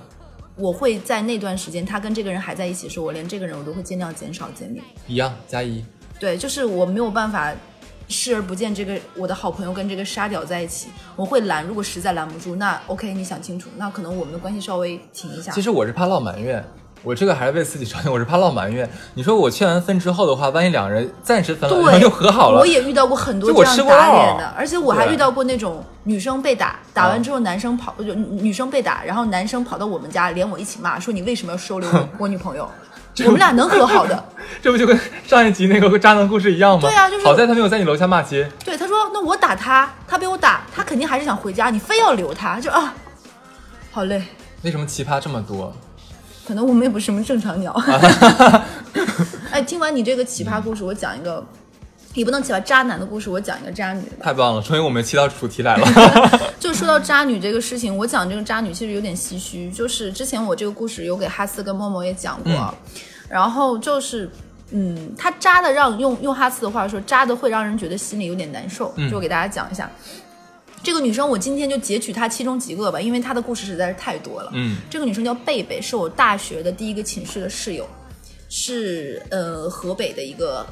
[0.58, 4.82] 我会在那段时间，他跟这个人还在一起的时候，我连这个人我都会尽量减少见面。
[5.06, 5.84] 一样加一，
[6.18, 7.54] 对，就是我没有办法
[8.08, 11.64] 视而不见这个我的好朋友跟这个沙雕在一起，我会拦。
[11.64, 15.52] 如果实在拦不住，那 OK，你想清楚，那可能我们的关系稍微停一下。
[15.52, 16.64] 其实我是怕落埋怨，
[17.02, 18.88] 我这个还是为自己着想， 我是怕落埋怨。
[19.14, 32.68] 你说我劝完分之后的话，万一两人暂时分了，然后，又和好了我，也遇到过很多这样打脸的，而且我还遇到过那种女生被打，打完嗯之后男生跑，就女生被打，然后男生跑到我们家连我一起骂，说你为什么要收留我 我女朋友？
[33.24, 34.24] 我们俩能和好的。
[34.62, 36.88] 这不就跟上一集那个渣男故事一样吗？
[36.88, 38.48] 对啊就是好在他没有在你楼下骂街。
[38.64, 42.94] 对，他说那我打他，他被我打，他肯定还是想回家，你非要留他，就啊，
[43.90, 44.22] 好累。
[44.62, 45.74] 为什么奇葩这么多？
[46.48, 47.70] 可能我们也不是什么正常鸟。
[49.52, 51.44] 哎，听完你这个奇葩故事，我讲一个，
[52.14, 54.02] 也不能奇葩渣男的故事，我讲一个渣女。
[54.22, 55.86] 太棒了，终于我们切到主题来了。
[56.58, 62.74] 就说到渣女这个事情，我讲这个渣女其实有点唏嘘，就是之前我这个故事有给哈斯跟默默也讲过，
[63.28, 64.30] 然后就是。
[64.70, 68.92] 嗯，他渣的让用用哈斯的话说，渣的会让人觉得心里有点难受。
[68.96, 69.90] 嗯就我给大家讲一下，
[70.82, 74.50] 这个女生我今天就截取她其中几个吧，因为她的故事实在是太多了。
[74.54, 77.86] 嗯，这个女生叫贝贝，是我大学的第一个寝室的室友，
[78.48, 80.64] 是呃河北的一个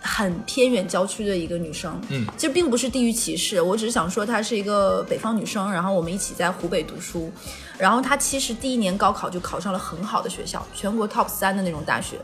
[0.00, 2.00] 很偏远郊区的一个女生。
[2.10, 7.32] 嗯，其实并不是地域歧视，我只是想说她是一个北方女生，然后我们一起在湖北读书，
[7.78, 12.16] 然后她其实第一年高考就考上了很好的学校，全国 top 三的那种大学，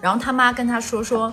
[0.00, 1.32] 然后她妈跟她说说。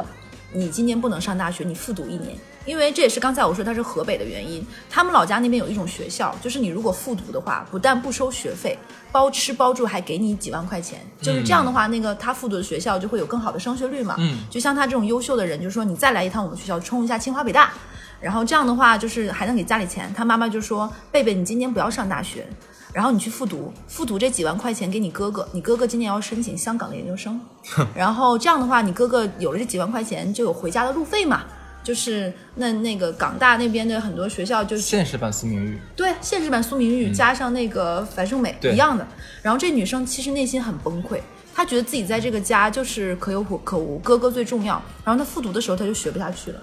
[0.53, 2.33] 你今年不能上大学，你复读一年，
[2.67, 4.63] 因为这也是刚才我说他是河北的原因。
[4.89, 8.77] 他们老家那边有一种学校，就是你如果复读的话，不但不收学费，
[9.11, 10.99] 包吃包住，还给你几万块钱。
[11.21, 14.15] 就是这样的话，那个他复读的学校就会有更好的升学率嘛。
[14.19, 17.71] 嗯就像他这种优秀的人，就说你再来一趟我们学校，冲一下清华北大，
[18.19, 20.13] 然后这样的话就是还能给家里钱。
[20.13, 22.45] 他妈妈就说：“贝贝，你今年不要上大学。”
[22.93, 27.39] 然后你去复读，复读这几万块钱给你哥哥，你哥哥今年要申请香港的研究生，
[27.93, 31.43] 然后这样的话，你哥哥有了这几万块钱，就有回家的路费嘛。
[31.87, 39.07] 就是那那个港大那边的很多学校，就是现实版苏明玉，对现实版苏明玉加上那个樊胜美对一样的。
[39.41, 41.17] 然后这女生其实内心很崩溃，
[41.55, 44.83] 她觉得自己在这个家就是可有可无，哥哥最重要。
[45.05, 46.59] 然后她复读的时候，她就学不下去了。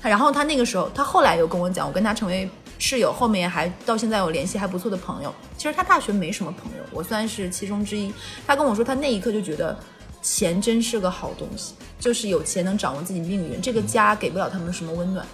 [0.00, 5.34] 她然后她那个时候，她后来有跟我讲，我跟她成为室友，后面还到现在有联系还不错的朋友。
[5.56, 8.12] 其实她大学没什么朋友，我算是其中之一。
[8.46, 9.76] 她跟我说，她那一刻就觉得
[10.22, 15.26] 钱真是个好东西，就是有钱能掌握自己命运，这个家给不了他们什么温暖。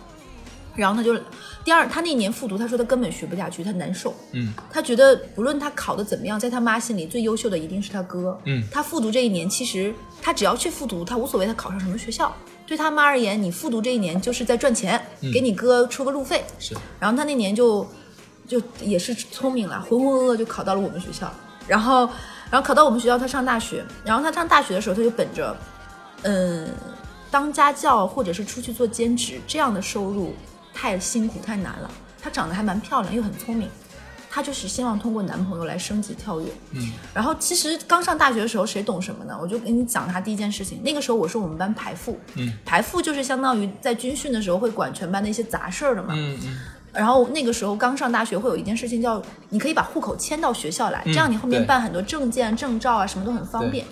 [0.77, 1.16] 然后他就
[1.64, 4.12] 第二，他那年复读，他说他根本学不下去，他难受。
[4.33, 8.37] 嗯，他觉得不论他考的怎么样，在他妈心里最优秀的一定是他哥。
[8.44, 12.35] 嗯他复读这一年，其实他只要去复读，他无所谓他考上什么学校。
[12.66, 15.01] 对他妈而言，你复读这一年就是在赚钱，
[15.33, 16.42] 给你哥出个路费。
[16.59, 17.87] 是然后他那年就
[18.49, 21.33] 就也是聪明了，浑浑噩噩就考到了我们学校。
[21.68, 22.11] 然后，
[22.55, 23.85] 然后考到我们学校，他上大学。
[24.05, 25.57] 然后他上大学的时候，他就本着，
[26.23, 26.69] 嗯，
[27.29, 30.37] 当家教或者是出去做兼职，这样的收入
[30.73, 31.90] 太辛苦太难了。
[32.23, 33.69] 她长得还蛮漂亮，又很聪明。
[34.31, 36.47] 她就是希望通过男朋友来升级跳跃。
[36.71, 39.37] 嗯，然后其实刚上大学的时候，谁懂什么呢？
[39.43, 40.81] 我就跟你讲她第一件事情。
[40.85, 46.14] 那个时候我是我们班排副，嗯，排副就是相当于在军训的时候会管全班的一些杂事儿的嘛。
[46.17, 46.61] 嗯嗯，
[46.94, 53.85] 然后那个时候刚上大学，会有一件事情叫你可以把户口迁到学校来，嗯这样你后面办很多证件、证照啊，什么都很方便。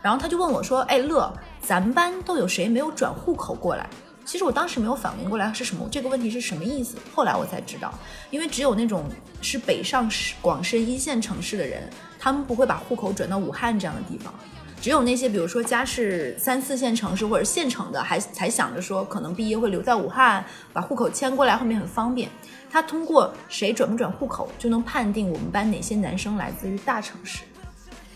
[0.00, 3.86] 然后他就问我说：“哎，乐，咱们班都有谁没有转户口过来？”
[4.24, 7.92] 其实我当时没有反应过来是什么这个问题是什么意思，后来我才知道，
[8.30, 9.04] 因为只有那种
[9.40, 11.82] 是北上广深一线城市的人，
[12.18, 14.32] 他们不会把户口转到武汉这样的地方。
[14.80, 22.28] 只有那些，比如说家是三四线城市或者县城的，还才想着说可能毕业会留在武汉，把户口迁过来，后面很方便。
[22.70, 27.40] 他通过谁转不转户口，就能判定我们班哪些男生来自于大城市，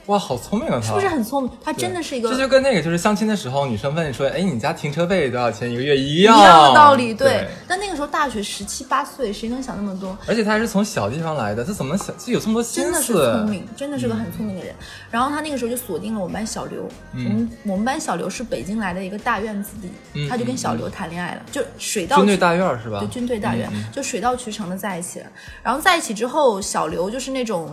[0.06, 1.52] 哇，好聪明啊，他是不是很聪明？
[1.62, 7.14] 他真的是一个这就跟那个就是相亲的时候，女生问你说，哎，你家停车费多少钱一个月一样一样样的道理。
[7.14, 10.16] 对，但那个时候大学十七八岁，谁能想那么多？
[10.26, 13.12] 而且他还是从小地方来的，他怎么能想，就有这么多心思真的是？
[13.12, 14.74] 聪明，真的是个很聪明的人。
[15.10, 22.98] 然后他那个时候就锁定了我们班小刘，嗯我们我们班小刘是北京来的一个大院子弟，嗯他就跟小刘谈恋爱了，就水到渠军队大院是吧？
[22.98, 25.26] 对，军队大院、嗯就水到渠成的在一起了。
[25.62, 27.70] 然后在一起之后，小刘就是那种，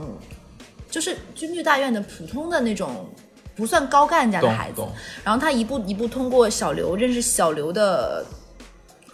[0.89, 3.09] 就是军剧大院的普通的那种，
[3.55, 4.91] 不算高干家的孩子懂。
[5.23, 8.25] 然后他一步一步通过小刘认识小刘的。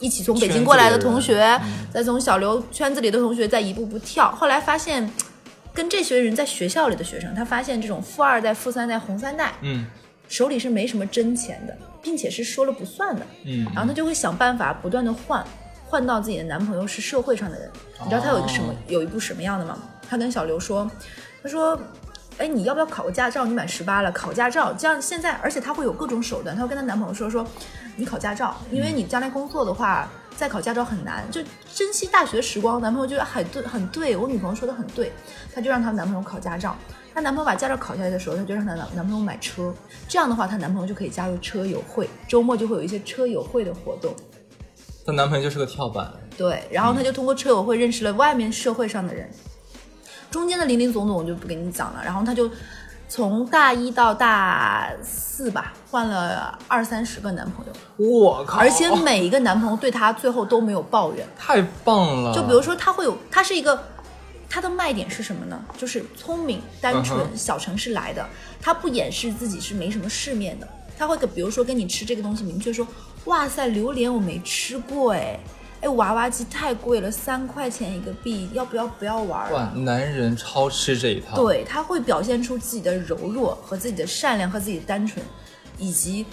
[0.02, 1.58] 一起从北京过来的同学，
[1.90, 4.30] 再从小刘圈子里的同学，再一步步跳。
[4.30, 5.10] 后来发现，
[5.74, 9.88] 跟这些人在学校里的学生，他发现这种富二代、富三代、红三代嗯
[10.28, 13.26] 手里是没什么真钱的，并且是说了不算的。
[13.46, 15.44] 嗯，然后他就会想办法不断的换，
[15.86, 17.72] 换到自己的男朋友是社会上的人。
[18.04, 19.80] 你知道他有一个什么，哦有一部什么样的吗？
[20.10, 20.92] 他跟小刘说，
[21.46, 21.80] 她说。
[22.38, 23.46] 哎，你要不要考个驾照？
[23.46, 26.54] 你满十八了，考驾照，这样现在，而且她会有各种手段。
[26.54, 27.48] 她会跟她男朋友说说，
[27.96, 31.42] 你考驾照，因为你将来工作的话，再考驾照很难，就
[31.74, 32.82] 珍惜大学时光。
[32.82, 35.14] 男朋友觉得很对，很对，我女朋友说的很对，
[35.54, 36.76] 她就让她男朋友考驾照。
[37.14, 39.74] 她男朋友把驾照考下来的时候，她就让她男男朋友买车，
[40.10, 44.14] 这样的话，她男朋友就可以加入车友会，周末就会有一些车友会的活动。
[45.06, 46.12] 她男朋友就是个跳板。
[46.38, 49.32] 对，然后她就通过车友会认识了外面社会上的人，
[50.36, 52.02] 中间的林林总总我就不给你讲了。
[52.04, 52.52] 然后她就
[53.08, 58.60] 从大一到大四吧，换了二三十个男朋友，我靠！
[58.60, 61.26] 而且每一个男朋友对她最后都没有抱怨。
[61.38, 62.36] 太棒了。
[62.36, 63.82] 就比如说，她会有，她是一个。
[64.48, 65.60] 她的卖点是什么呢？
[65.78, 68.26] 就是聪明、单纯小城市来的。
[68.62, 70.68] 她不掩饰自己是没什么世面的。
[70.98, 72.88] 她会跟，比如说跟你吃这个东西，明确说
[73.26, 75.38] ：“哇塞，榴莲我没吃过哎，
[75.86, 85.24] 哎娃娃机太贵了，三块钱一个币，要不要不要玩哇啊？”，男人超吃这一套。，对，他会表现出自己的柔弱和自己的善良和自己的单纯，
[85.78, 86.26] 以及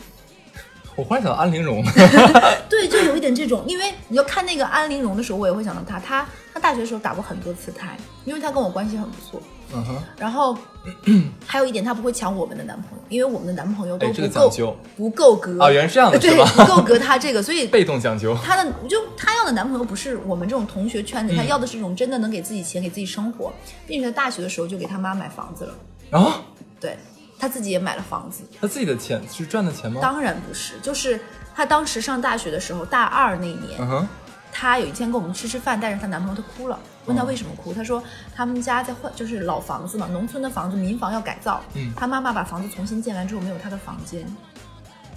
[0.97, 1.85] 我忽然想到安陵容。
[2.67, 6.01] 对，就有一点这种，因为你要看那个安陵容的时候，我也会想到她。
[6.01, 9.38] 她她大学的时候打过很多次胎，因为她跟我关系很不错。
[9.75, 10.57] 嗯哼，然后
[11.47, 14.77] 还有一点，她不会抢我们的男朋友，因为我们的男朋友都不够、个讲究。
[14.97, 15.63] 不够格。
[15.63, 18.37] 啊，原来是这样的，对，不够格他这个，所以 被动讲究。
[18.45, 23.53] 她的就她要的男朋友不是我们这种同学圈子，她嗯要的是一种真的能给自己钱、给自己生活，
[23.87, 25.75] 并且在大学的时候就给他妈买房子了，
[26.11, 26.33] 然后
[26.81, 26.97] 对
[27.39, 28.43] 他自己也买了房子。
[28.61, 30.01] 他自己的钱是赚的钱吗？
[30.03, 31.19] 当然不是，就是
[31.55, 34.09] 他当时上大学的时候，大二那一年，嗯哼，
[34.53, 38.03] 他有一天跟我们吃吃饭，带着她男朋友，她哭了，问他为什么哭，他说
[38.35, 41.93] 他们家在换，就是老房子嘛，农村的房子，民房要改造，嗯。
[41.97, 44.25] 他妈妈把房子重新建完之后没有他的房间，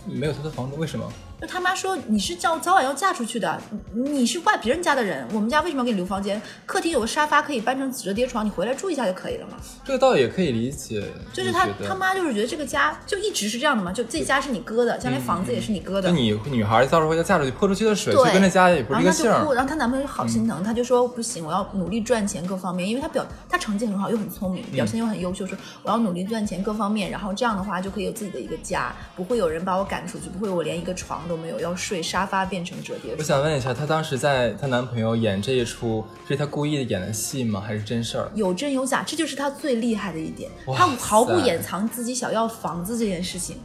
[0.05, 1.11] 没有他的房子，为什么？
[1.39, 3.61] 就他妈说你是叫早晚要嫁出去的，
[3.93, 6.41] 你你是外别人家的人，我们家为什么要给你留房间？
[6.65, 9.57] 客厅有个沙发可以搬成折叠床，你回来住一下就可以了嘛。
[9.83, 11.03] 这个倒也可以理解。
[11.33, 16.09] 就是他他妈就是觉得这个家就一直是这样的嘛，就这家是你哥的，将来房子也是你哥的。
[16.09, 33.23] 就你女孩到时候要嫁出去泼出去的水，对就跟着家也不然是一个姓后她就哭，然后她男朋友就好心疼，她就说不行，我要努力赚钱各方面，因为她表她成绩很好，又很聪明，表现又很优秀，说我要努力赚钱各方面，然后这样的话就可以有自己的一个家，不会有人把我赶出去，不会我连一个床都没有，要睡沙发变成折叠我。
[33.23, 37.59] 想问一下，她当时在她男朋友演这一出，是她故意演的戏吗？
[37.59, 38.29] 还是真事儿？
[38.35, 43.57] 有真有假，这就是她最厉害的一点，她毫不掩藏自己想要房子这件事情。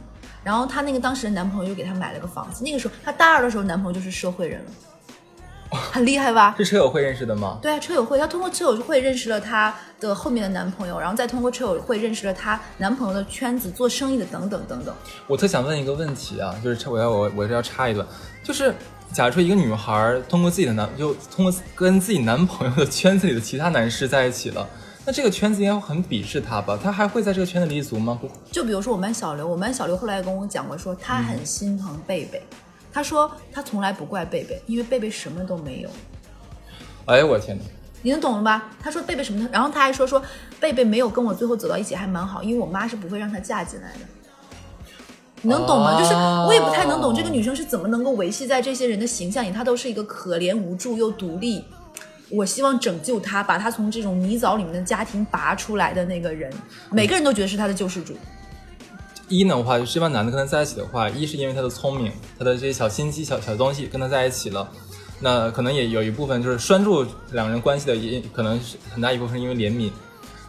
[0.43, 4.71] 然后她那个当时的男朋友又给她买了个房子，那个时候她大二的时候，男朋友就是社会人了，
[5.93, 6.53] 很厉害吧？
[6.57, 7.57] 是车友会认识的吗？
[7.61, 14.93] 对啊，车友会，她通过车友会认识了她的后面的男朋友，然后再通过车友会认识了她男朋友的圈子、做生意的等等等等。
[15.27, 18.05] 我特想问一个问题啊，就是我要我我这要插一段，
[18.43, 18.73] 就是
[19.13, 24.67] 假如说一个女孩儿通过自己的男，就通过跟自己男朋友的圈子里的其他男士在一起了，
[25.05, 26.77] 那这个圈子应该会很鄙视他吧？
[26.83, 28.17] 他还会在这个圈子立足吗？
[28.21, 32.43] 不，就比如说我们班小刘，我们班小刘后来跟我讲过说，他很心疼贝贝。
[32.91, 35.89] 他说他从来不怪贝贝，因为贝贝什么都没有。
[37.05, 37.63] 哎，我天哪！
[38.03, 38.69] 你能懂了吧？
[38.81, 39.47] 他说贝贝什么？
[39.51, 40.21] 然后他还说说
[40.59, 43.99] 贝贝没有跟我最后走到一起还蛮好，因为我妈是不会让她嫁进来的。
[45.43, 45.99] 你能懂吗？
[45.99, 51.63] 就是我也不太能懂这个女生是怎么能够维系在这些人的形象里，她都是一个可怜无助又独立。
[52.29, 56.51] 我希望拯救她，把她从这种泥沼里面的家庭拔出来的那个人，
[56.91, 58.15] 每个人都觉得是她的救世主。
[59.31, 64.69] 一呢的话，就是这帮男的跟他在一起的话，一是因为他的聪明，他的这些小心机、小小东西跟他在一起了。
[65.21, 69.89] 那可能也有一部分就是拴住两人关系的，也可能是很大一部分是因为怜悯。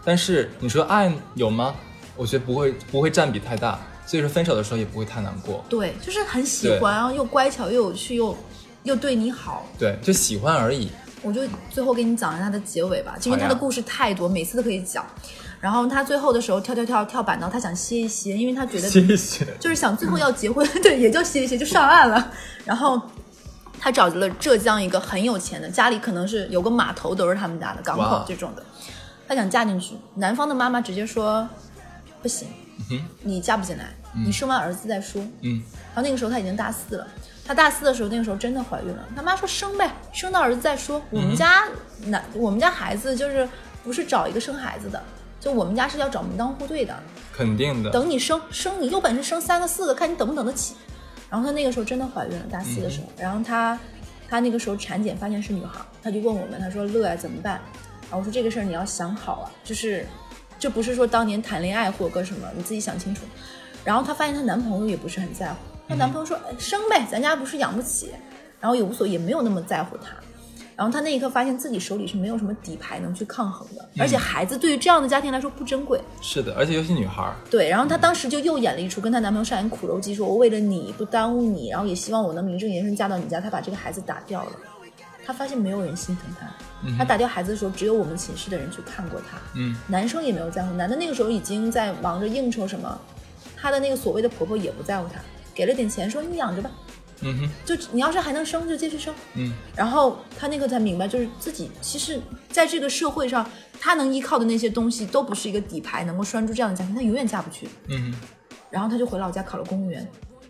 [0.04, 1.74] 但是你说爱有吗？
[2.16, 3.78] 我觉得不会，不会占比太大。
[4.04, 5.64] 所以说分手的时候也不会太难过。
[5.68, 8.36] 对，就是很喜欢，然后又乖巧又有趣，又
[8.82, 9.64] 又对你好。
[9.78, 10.90] 对，就喜欢而已。
[11.22, 11.40] 我就
[11.70, 15.06] 最后给你讲一下他的结尾吧，因为他的故事太多，每次都可以讲。
[15.62, 22.32] 然后他最后的时候跳跳跳跳板呢，他想歇一歇，因为他觉得歇一歇，就是想最后要结婚， 对，也就歇一歇就上岸了。
[22.64, 23.00] 然后
[23.78, 28.62] 他找了浙江一个很有钱的，家里可能是有个码头都是他们家的港口这种的，
[29.28, 29.94] 他想嫁进去。
[30.16, 31.48] 男方的妈妈直接说
[32.20, 32.48] 不行，
[33.22, 33.84] 你嫁不进来，
[34.26, 35.22] 你生完儿子再说。
[35.42, 35.62] 嗯，
[35.94, 37.06] 然后那个时候他已经大四了，
[37.46, 41.00] 他大四的时候那个时候真的怀孕了，他妈说生呗，生到儿子再说。
[41.10, 41.68] 我们家
[42.06, 43.48] 男我们家孩子就是
[43.84, 45.00] 不是找一个生孩子的。
[45.42, 46.96] 就我们家是要找门当户对的，
[47.32, 47.90] 肯定的。
[47.90, 50.76] 等你生生，你有本事生三个四个，看你等不等得起。
[51.28, 53.08] 然后她那个时候真的怀孕了，大四的时候。
[53.18, 53.76] 然后她，
[54.28, 57.60] 她那个时候产检发现是女孩，她就问我们，她说乐呀怎么办？
[58.02, 60.06] 然后我说这个事儿你要想好啊，就是，
[60.60, 63.22] 这不是说当年谈恋爱或个什么，你自己想清楚。
[63.84, 65.56] 然后她发现她男朋友也不是很在乎，
[65.88, 68.12] 她男朋友说生呗，咱家不是养不起，
[68.60, 70.12] 然后也无所也没有那么在乎她。
[70.76, 76.00] 然后他那一刻发现自己手里是没有什么底牌能去抗衡的，而且孩子对于这样的家庭来说不珍贵。
[76.20, 77.30] 是的，而且尤其女孩。
[77.50, 83.40] 对，然后她当时就又演了一出跟她男朋友上演苦肉计，说我为了你不耽误你，然后也希望我能名正言顺嫁到你家。
[83.40, 84.52] 她把这个孩子打掉了，
[85.24, 86.48] 她发现没有人心疼她。
[86.98, 89.38] 她打掉孩子的时候，只有我们寝室的人去看过她。
[89.54, 93.00] 嗯，男生也没有在乎，男的那个时候已经在忙着应酬什么，
[93.56, 95.20] 她的那个所谓的婆婆也不在乎她，
[95.54, 96.70] 给了点钱说你养着吧。
[97.22, 99.14] 嗯哼，就你要是还能生，就继续生。
[99.34, 103.48] 嗯，然后他那个才明白，就是自己其实在这个社会上，
[103.80, 107.68] 他能依靠的那些东西都不是一个底牌，能够拴住这样的家庭，他永远嫁不去。
[107.88, 108.14] 嗯哼，
[108.70, 110.06] 然后他就回老家考了公务员，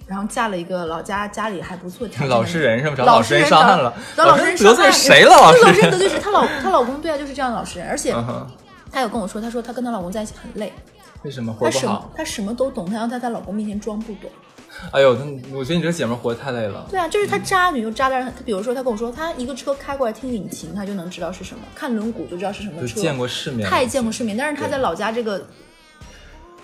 [0.07, 3.03] 然后嫁了一个老家家里还不错条件 老实人是不是？
[3.03, 5.31] 老实人上岸了，找老实人得罪谁了？
[5.31, 6.19] 老实人得罪谁？
[6.19, 8.15] 她老她老公对啊，就是这样的老实人，而且
[8.91, 10.73] 她有跟我说，她说她跟她老公在一起很累。
[11.23, 11.53] 为什么？
[11.53, 12.11] 活不好。
[12.17, 14.31] 她什么都懂，她要在她老公面前装不懂。
[14.91, 15.11] 哎呦，
[15.53, 16.87] 我觉得你这个姐妹活得太累了。
[16.91, 24.37] 对啊，就是她渣女又渣的人，她比如说她跟我说，她一个车开过来听引擎，她就能知道是什么，看轮毂就知道是什么车，见过世面，太见过世面。
[24.37, 25.47] 但是她在老家这个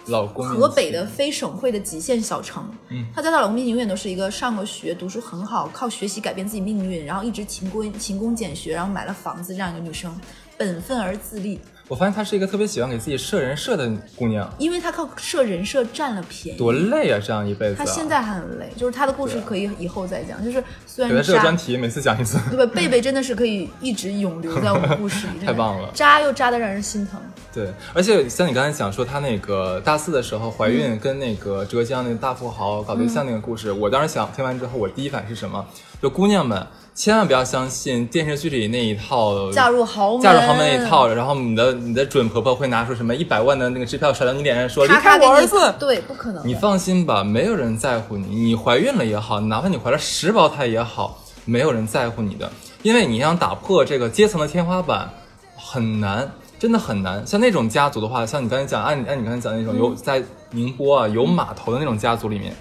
[0.07, 10.18] 老公河北的非省会的极限小城，嗯，她在她老公面前永远都是一个上过学、读书很好、靠学习改变自己命运，然后一直勤工勤工俭学，然后买了房子这样一个女生，
[10.57, 11.61] 本分而自立。
[11.88, 17.18] 我发现她是一个特别喜欢给自己设人设的姑娘，因为她靠设人设占了便宜，多累啊！
[17.24, 18.70] 这样一辈子，她现在还很累。
[18.77, 22.72] 就是她的故事可以以后再讲，就是虽然这个专题每次讲一次，对吧？
[22.74, 27.18] 贝贝真的是可以一直永留在我们故事里， 太棒了，渣又渣的让人心疼。
[27.55, 35.66] 对，而且像你刚才讲说她那个大四的时候怀孕，跟那个浙江那个大富豪搞对象那个故事，我当时想听完之后，我第一反应是什么？
[36.03, 36.66] 就姑娘们。
[36.99, 45.73] 千万不要相信电视剧里那一套嫁入豪门，嫁入豪门那一套，然后你的你的准婆婆会拿出什么一百万的那个支票甩到你脸上，说离开我儿子。
[45.79, 46.45] 对，不可能。
[46.45, 48.27] 你放心吧，没有人在乎你。
[48.27, 52.51] 你怀孕了也好，哪怕你怀了十胞胎也好，没有人在乎你的，
[52.83, 55.09] 因为你想打破这个阶层的天花板
[55.57, 57.25] 很难，真的很难。
[57.25, 62.53] 像那种家族的话，像你刚才讲，按按你刚才讲那种有在宁波啊有码头的那种家族里面，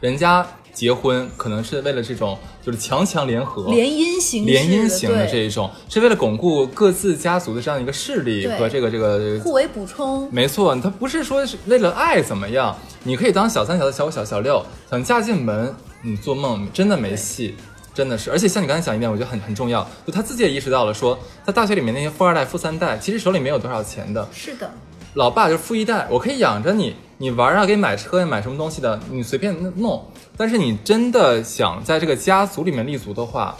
[0.00, 0.46] 人家。
[0.78, 10.28] 结婚可能是为了这种，就是强强联合、联姻型、联姻型的这一种，是为了巩固各自家族的这样一个势力和这个这个互为补充。
[10.30, 17.56] 没错，他不是说是为了爱怎么样，你可以当小三、小四、小五、小小六，想嫁进门，你做梦真的没戏，
[17.92, 18.30] 真的是。
[18.30, 24.28] 而且像你刚才讲一点，我觉得很很重要，就他自己也意识到了，说在大学里面那些富二代、富三代，其实手里没有多少钱的。
[24.32, 24.70] 是的，
[25.14, 26.94] 老爸就是富一代，我可以养着你。
[27.20, 30.06] 你玩啊，给你买车呀，买什么东西的，你随便弄。
[30.38, 33.56] 但是你真的想在这个家族里面立足的话，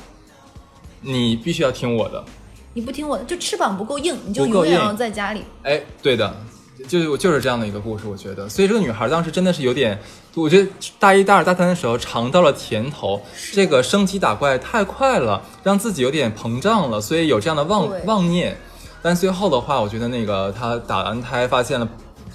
[1.02, 2.24] 你必须要听我的。
[2.74, 5.42] 你不听我的，就翅膀不够硬，你就永远要在家里。
[5.64, 6.32] 哎，对的，
[6.86, 8.48] 就就是这样的一个故事，我觉得。
[8.48, 9.98] 所以这个女孩当时真的是有点，
[10.34, 10.70] 我觉得
[11.00, 13.20] 大一、大二、大三的时候尝到了甜头。
[13.52, 18.56] 这个升级打怪太快了，让自己有点膨胀了，所以有这样的妄妄念。
[19.02, 21.88] 但最后的话，我觉得那个她打完胎发现了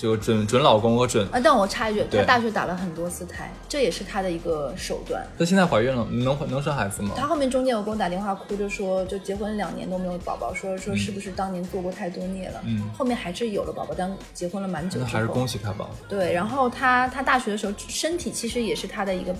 [0.03, 5.25] 这个准准老公和准，啊，但我插一句，她大学打了很多次胎，这也是她的一个手段。
[5.39, 7.11] 她现在怀孕了，能能生孩子吗？
[7.15, 12.61] 她后面中间有给我打电话哭着说，就结婚两年都没有宝宝，说说是不是当年做过太多孽了？
[12.65, 14.99] 嗯后面还是有了宝宝，但结婚了蛮久。
[14.99, 15.87] 那还是恭喜她吧。
[16.09, 19.33] 对，然后她她大学的时候，身体其实也是她的一个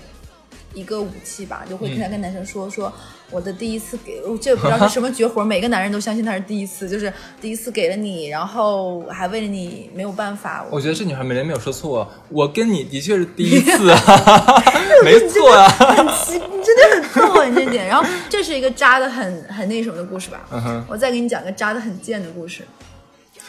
[0.73, 2.91] 一个武器吧，就会嗯跟她跟男生说、说
[3.29, 7.11] 我的第一次给，我这不知道是 什么绝活，每个男人都相信他是第一次，就是
[7.41, 13.99] 第一次给了你，然后还为了你没有办法，我觉得这女孩没人没有说错，我跟你的确是第一次啊，
[15.03, 15.67] 没错啊。
[15.69, 17.87] 很奇，你真的很逗啊，你这点。
[17.87, 20.41] 然后这是一个渣的很很那什么的故事吧？
[20.51, 22.63] 嗯哼我再给你讲个渣的很贱的故事。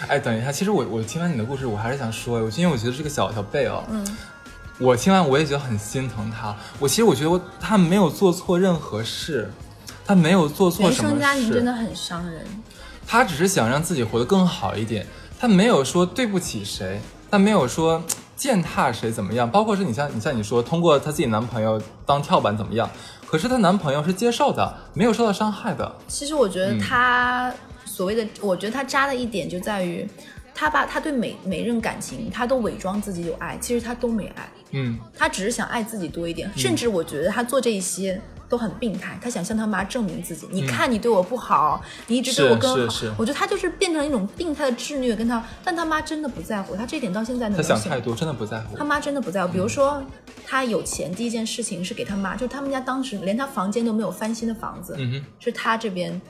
[0.09, 4.05] 哎，等一下，其实我我听完你的故事，我还是想说，我因为我觉得是个小小贝哦，嗯，
[4.79, 6.55] 我听完我也觉得很心疼他。
[6.79, 9.51] 我其实我觉得我他没有做错任何事，
[10.05, 12.45] 他没有做错原什么原生家庭真，的很伤人。
[13.07, 15.07] 他只是想让自己活得更好一点，
[15.39, 17.01] 他没有说对不起谁，
[17.31, 18.03] 他没有说
[18.35, 22.91] 践踏谁怎么样，包括是你像你像你说通过她自己男朋友当跳板怎么样，
[23.27, 25.95] 可是她男朋友是接受的，没有受到伤害的。
[26.09, 27.55] 其实我觉嗯得他
[27.85, 30.07] 所谓的，我觉得他渣的一点就在于，
[30.55, 36.51] 他把他对每每任感情，他都伪装自己有爱，其实他都没爱，嗯，他只是想爱自己多一点。
[36.57, 38.21] 甚至我觉得他做这一些。
[38.47, 40.47] 都很病态，他想向他妈证明自己。
[40.51, 42.77] 你看，你对我不好，你一直对我更好。
[42.77, 46.77] 嗯是是我觉得他就是变成一种病态的自虐，跟他，但他妈真的不在乎。
[46.77, 48.85] 他这一点到现在能他想太多，真的不在乎他。
[48.85, 49.51] 妈真的不在乎。
[49.51, 50.01] 比如说，
[50.47, 55.25] 他有钱，第一件事情是给他妈，就是他们家当时连他房间都没有翻新的房子，嗯。
[55.41, 56.21] 是他这边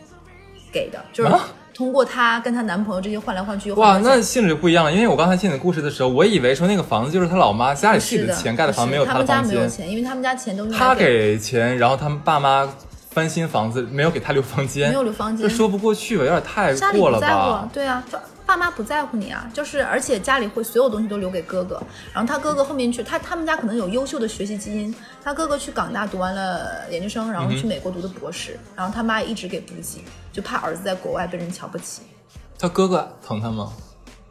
[0.75, 1.41] 给的，就是啊
[1.73, 3.71] 通过她跟她男朋友这些换来换去。
[3.73, 4.93] 哇，那性质就不一样了。
[4.93, 9.43] 因为我刚才听你的故事的时候，我以为说那个房子就是她老妈家里自己是的钱盖的房，不是没有的他们家。
[9.43, 12.69] 没有钱，因为他们家钱都用来他给钱，然后他们爸妈
[13.11, 16.25] 翻新房子，没有给他留房间，没有留房间这说不过去吧？
[16.25, 17.69] 有点太过了家里不在乎吧，？
[17.73, 18.05] 对啊，
[18.47, 24.95] 爸妈不在乎你啊，就是而且家里会所有东西都留给哥哥，然后他哥哥后面去，他他们家可能有优秀的学习基因，
[25.25, 30.05] 他哥哥去港大读完了研究生，然后嗯去美国读的博士，然后他妈也一直给补给，
[30.35, 32.03] 就怕儿子在国外被人瞧不起。
[32.59, 33.73] 他哥哥疼他吗？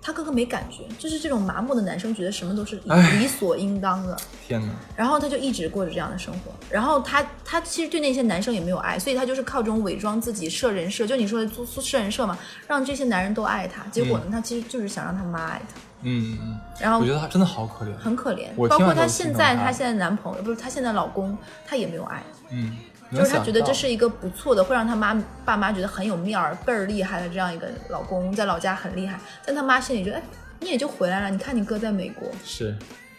[0.06, 2.76] 他哥哥没感觉，就是这种麻木的男生，觉得什么都是
[3.20, 4.74] 理所应当的，天哪！
[4.98, 6.52] 然后他就一直过着这样的生活。
[6.70, 12.38] 然后他他其实对那些男生也没有爱，所以他就是靠这种伪装自己设人设，就你说的做做设人设嘛，
[12.68, 13.86] 让这些男人都爱他。
[13.92, 17.96] 结果呢，他其实就是想让他妈爱他，嗯，嗯然后我觉得他真的好可怜。
[17.98, 18.68] 很可怜我。
[18.68, 22.76] 包括他现在他现在男朋友不是他现在老公，他也没有爱，嗯，
[23.20, 30.24] 就是他觉得这是一个不错的，会让他妈爸妈觉得很有面儿、倍儿厉害的这样一个老公，在老家很厉害，但他妈心里觉得，哎，
[30.60, 32.76] 你也就回来了，你看你哥在美国，是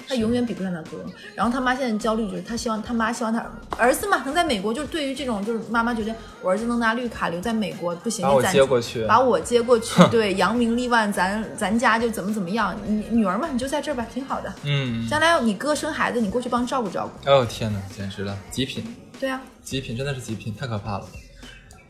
[0.07, 0.99] 他永远比不上他哥。
[1.35, 3.43] 然后他妈现在焦虑就是他希望他妈希望他
[3.79, 14.53] 儿子嘛能在美国，就是对于这种就是妈妈觉得我儿子能拿绿卡留在美国不行，把我接过去把我接过去， 对，扬名立万，咱咱家就怎么怎么样，你女儿嘛你就在这儿吧，挺好的。
[14.65, 17.31] 嗯，将来你哥生孩子，你过去帮照顾照顾。
[17.31, 18.85] 哦天哪，简直了，极品，
[19.21, 21.09] 对啊，极品，真的是极品，太可怕了。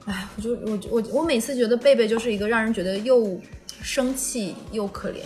[0.07, 3.41] 哎，我就我我我每次觉得贝贝就是一个让人觉得又
[3.83, 5.21] 生气又可怜。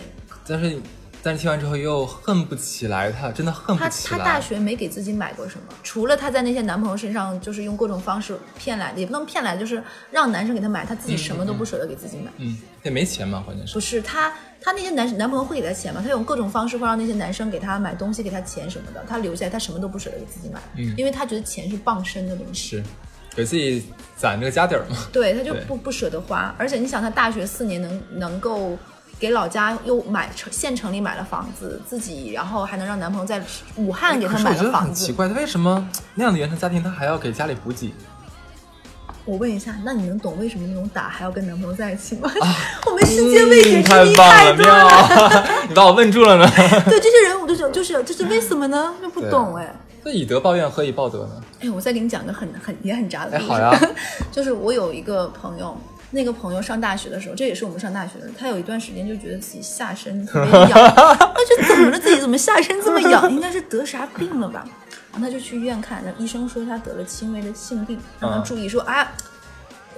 [0.47, 0.79] 但是
[1.21, 4.17] 但是听完之后又恨不起来他，真的恨不起来。
[4.17, 12.31] 她大学没给自己买过什么，除了她在那些男朋友身上就是用各种方式骗来的，也不能骗来，就是让男生给她买，她自己什么都不舍得给自己买。
[12.37, 13.79] 嗯，也没钱嘛，关键是不。
[13.79, 16.01] 是她，她那些男男朋友会给她钱吗？
[16.01, 22.77] 她用各种方式会让那些男生给她买东西，给她钱什么的，她留下来，她什么都不舍得给自己买，嗯因为她觉得钱是傍身的东西。
[22.77, 22.83] 是，
[23.35, 24.95] 给自己攒这个家底儿嘛。
[25.11, 28.77] 对，他就不不舍得花，而且你想，他大学四年能能够
[29.19, 33.43] 给老家又买城县城里买了房子，自己然后还能让男朋友在
[33.75, 34.87] 武汉给他买可是我觉得了房子。
[34.87, 37.93] 很奇怪，他为什么那样的原生家庭他还要给家里补给？
[39.25, 42.31] 我问一下，那你能懂为什么那种打还要跟男朋友在一起吗？
[42.87, 44.83] 我们世界未解嗯之谜太多了。
[44.87, 45.43] 妙！
[45.69, 46.49] 你把我问住了呢。
[46.89, 48.95] 对这些人，我就想，就是这是为什么呢？
[49.01, 49.75] 就不懂哎。
[50.03, 51.41] 那以德报怨，何以报德呢？
[51.59, 53.43] 哎，我再给你讲个很很也很渣的故事。
[53.43, 53.79] 哎好呀
[54.31, 55.77] 就是我有一个朋友，
[56.11, 61.99] 那个朋友上大学的时候，这也是我们上大学的，他有一段时间就觉得自己下身特别痒， 他就怎么了？
[61.99, 63.29] 自己怎么下身这么痒？
[63.31, 64.65] 应该是得啥病了吧？
[65.11, 69.11] 然后他就去医院看，那医生说他得了轻微的性病，让他嗯注意说啊。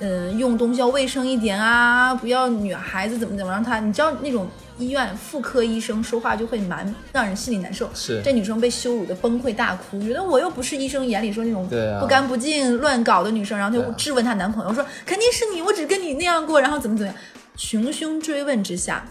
[0.04, 4.50] 嗯，用东西要卫生一点啊，不要女孩子怎么怎么让他，你知道那种
[4.82, 7.88] 医院妇科医生说话就会蛮让人心里难受。
[7.94, 11.68] 是这女生被羞辱的崩溃大哭，觉得我又不是医生眼里说那种
[12.00, 17.22] 不干不净、乱搞的女生，然后就质问她男朋友说肯定是你，我只跟你那样过，然后怎么怎么样。
[17.56, 19.06] 穷凶追问之下，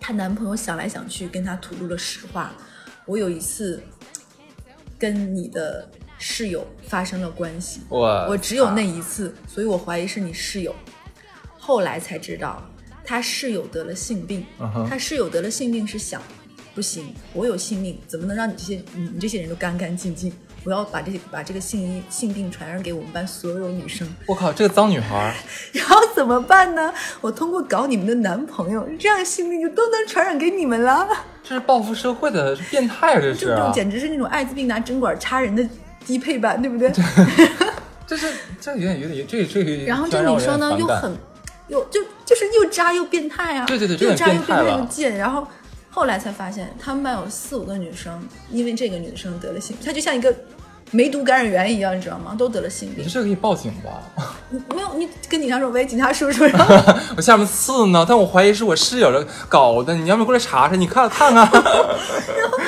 [0.00, 2.52] 她男朋友想来想去，跟她吐露了实话。
[3.06, 3.80] 我有一次
[4.98, 5.88] 跟你的
[6.18, 10.74] 室友发生了关系，我我只有那一次，所以我怀疑是你室友。
[11.58, 12.62] 后来才知道，
[13.10, 14.46] 他室友得了性病，
[14.88, 16.22] 他室友得了性病是想，
[16.76, 20.32] 不行，我有性命，怎么能让你这些你你这些人都干干净净？
[20.62, 25.34] 我要把这些把这个性性病传染给我们班所有女生，我靠，这个脏女孩儿，
[25.74, 26.94] 然后怎么办呢？
[27.20, 31.08] 我通过搞你们的男朋友，这样性病就都能传染给你们了。
[31.42, 35.68] 这是报复社会的变态 啊，这是这种简直是那种艾滋病拿针管插人的
[36.06, 36.92] 低配版，对不对？
[38.06, 41.12] 这是这有点有点这这个，然后这女生呢又很
[41.70, 45.16] 又就就是又渣又变态啊，对对对又渣又变态又贱。
[45.16, 45.46] 然后
[45.88, 50.34] 后来才发现，他们班有四五个女生，因为这个女生得了性，她就像一个
[50.90, 52.34] 梅毒感染源一样，你知道吗？
[52.36, 53.08] 都得了性病你。
[53.08, 54.02] 这个可以报警吧？
[54.50, 56.74] 你没有，你跟警察说喂，警察叔叔，然 后
[57.16, 60.74] 我下面刺呢，但我怀疑是我室友搞的，你要不要过来查查？
[60.74, 61.48] 你看看看。
[61.48, 61.50] 然
[62.50, 62.58] 后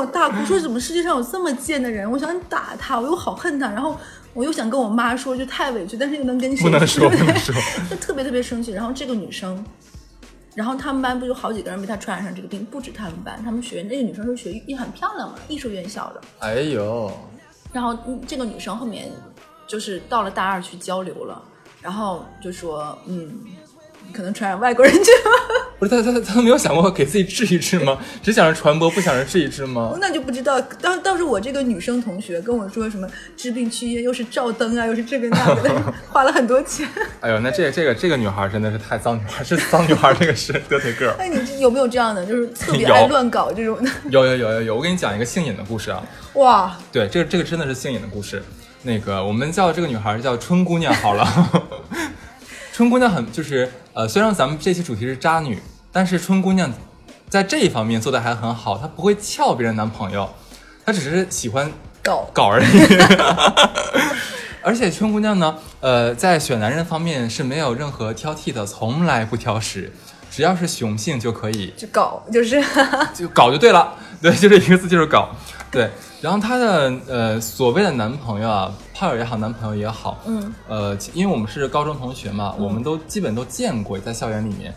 [0.00, 2.10] 我大哭说，怎么世界上有这么贱的人？
[2.10, 3.96] 我想打他，我又好恨他，然后
[4.32, 7.54] 我又想跟我妈说，就太委屈，但是又能跟谁不能说 不能说
[7.90, 8.72] 就特别特别生气。
[8.72, 9.62] 然后这个女生，
[10.54, 16.20] 然后他们班不有好几个人被她传染上这个病，不止他们班，他们学院那个女生是学也很漂亮嘛，艺术院校的。
[16.38, 17.12] 哎呦，
[17.72, 19.10] 然后嗯这个女生后面
[19.66, 21.42] 就是到了大二去交流了，
[21.82, 23.30] 然后就说，嗯，
[24.10, 25.70] 可能传染外国人去了。
[25.80, 27.98] 不是他他他没有想过给自己治一治吗？
[28.22, 29.96] 只想着传播，不想着治一治吗？
[29.98, 35.70] 那就不知道，当当时我这个女生同学跟我说什么治病去医院，又是照灯啊，又是这个那个的，
[36.10, 36.86] 花了很多钱。
[37.20, 41.16] 哎呦，那这个这个这个女孩真的是太脏女孩，是脏女孩，这个是得腿 girl。
[41.16, 43.90] 哎，你这有没有这样的，就是特别爱乱搞这种的？
[44.10, 46.02] 有有有有有，我给你讲一个性瘾的故事啊。
[46.34, 48.42] 哇，对，这个这个真的是性瘾的故事。
[48.82, 51.26] 那个我们叫这个女孩叫春姑娘好了。
[52.72, 55.60] 春姑娘很就是呃，虽然咱们这期主题是渣女，
[55.90, 56.72] 但是春姑娘
[57.28, 60.30] 在这一方面做的还很好，她不会撬别人男朋友，
[60.86, 61.72] 她只是喜欢
[62.02, 62.66] 搞搞而已。
[64.62, 69.90] 而且春姑娘呢，呃，在选男人方面是没有任何挑剔的，从来不挑食，
[70.30, 72.62] 只要是雄性就可以就搞，就是
[73.12, 75.30] 就搞就对了，对，就这一个字就是搞，
[75.72, 75.90] 对。
[76.20, 84.74] 然后她的呃所谓的男朋友啊，炮友也好，男朋友也好，嗯，呃，因为我们是高中同学嘛，我们都基本都见过，在校园里面。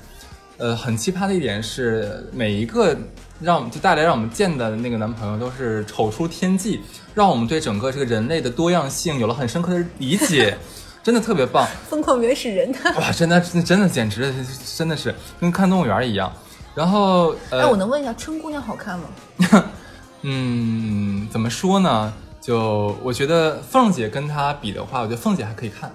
[0.58, 2.96] 呃，很奇葩的一点是，每一个
[3.41, 6.80] 让我们就带来让我们见的那个男朋友都是丑出天际，
[7.16, 10.56] 让我们对整个这个人类的多样性有了很深刻的理解，
[11.02, 11.68] 真的特别棒。
[11.89, 12.72] 疯狂原始人。
[12.96, 14.32] 哇，真的真的真的简直
[14.78, 16.32] 真的是跟看动物园一样。
[16.76, 19.06] 然后呃，哎，我能问一下，春姑娘好看吗？
[20.24, 22.13] 嗯，怎么说呢？
[22.41, 25.89] 就我觉得凤姐跟她比的话，我觉得凤姐还可以看，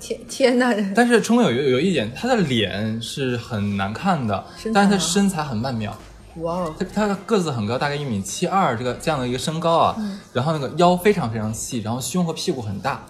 [0.00, 5.96] 天天呐，但是春哥有有有一点，她的脸是很难看的但是她身材很曼妙。
[6.38, 13.04] 哇哦，她她的个子很高，大概一米七二，这个这样的一个身高啊，嗯然后那个腰非常非常细，然后胸和屁股很大。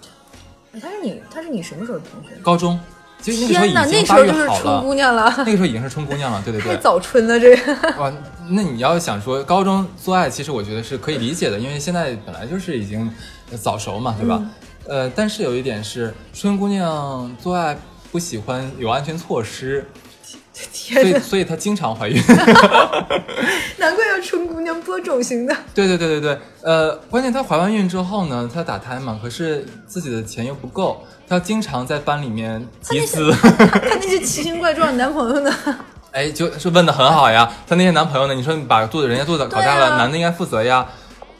[0.73, 2.35] 哎她是你，她是你什么时候的同学？
[2.43, 2.79] 高中，
[3.33, 6.77] 天呐，已经那时候发育好就是春姑了，娘了，那个时候已经是春姑娘了，对对太对。
[6.77, 7.73] 早春了，这个。
[7.97, 8.11] 哇，
[8.49, 13.09] 那你要想说高中做爱，其实我觉得是可以理解的，因为现在本来就是已经
[13.61, 14.39] 早熟嘛，对吧？
[14.41, 14.49] 嗯
[14.87, 17.75] 呃，但是有一点是，春姑娘做爱
[18.11, 19.83] 不喜欢有安全措施，
[20.53, 22.21] 所以所以她经常怀孕。
[23.79, 25.55] 难怪要春姑娘播种型的。
[25.73, 33.31] 对对对对对，呃，关键她怀完孕之后呢，她打胎嘛，可是自己的钱又不够，她经常在班里面集资。
[33.33, 35.51] 她她那些奇形怪状的男朋友呢？
[36.11, 37.51] 哎，就是问的很好呀。
[37.67, 38.33] 她那些男朋友呢？
[38.33, 40.85] 你说你把肚子人家肚子搞大了，啊男的应该负责呀。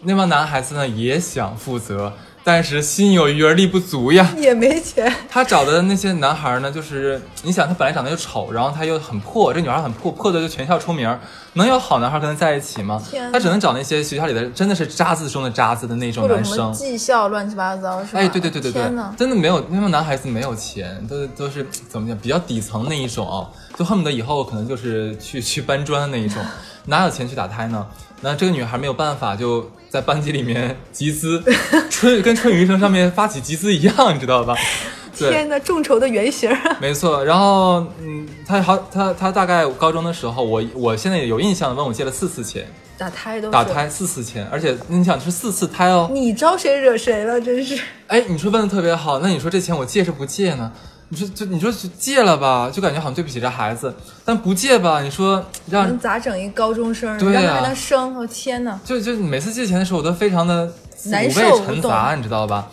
[0.02, 2.14] 那帮男孩子呢也想负责，
[2.48, 4.32] 但是心有余而力不足呀。
[4.38, 5.12] 也没钱。
[5.28, 11.20] 他找的那些男孩呢，就是你想，他本来长得又丑，然后他又很破，这女孩很破，破的就全校出名，
[11.54, 13.02] 能有好男孩跟他在一起吗
[13.34, 16.72] 他只能找那些学校里的真的是渣子中的渣子的那种男生。
[16.72, 18.20] 技校乱七八糟是吧？
[18.20, 18.84] 哎，对对对对对，，
[19.18, 26.40] 真的没有，因为男孩子没有钱，都都是怎么讲，比较底层那一种，就恨不得以后可能就是去去搬砖的那一种，
[26.86, 27.88] 哪有钱去打胎呢？
[28.22, 31.42] 那这个女孩没有办法，就在班级里面集资，
[31.90, 34.54] 春跟春雨医生上面发起集资一样，你知道吧？
[35.16, 36.52] 天呐，众筹的原型。
[36.82, 37.24] 没错。
[37.24, 42.68] 然后，嗯，他好，他他大概高中的时候，我我现在有印象问我借了四次钱，
[42.98, 43.64] 打胎都打。
[43.64, 47.40] 胎四次钱，而且你想是四次胎哦，你招谁惹谁了？
[47.40, 47.80] 真是。
[48.08, 50.70] 哎，你说问的特别好，那你说这钱我借是不借呢？
[51.10, 53.94] 你说就你说就借了吧，就感觉好像对不起这孩子，
[54.24, 57.18] 但不借吧，你说让能咋整一高中生？
[57.20, 58.80] 对呀让他让他生，我、天呐！
[58.84, 61.32] 就就每次借钱的时候，我都非常的五味
[61.66, 62.68] 陈杂，你知道吧？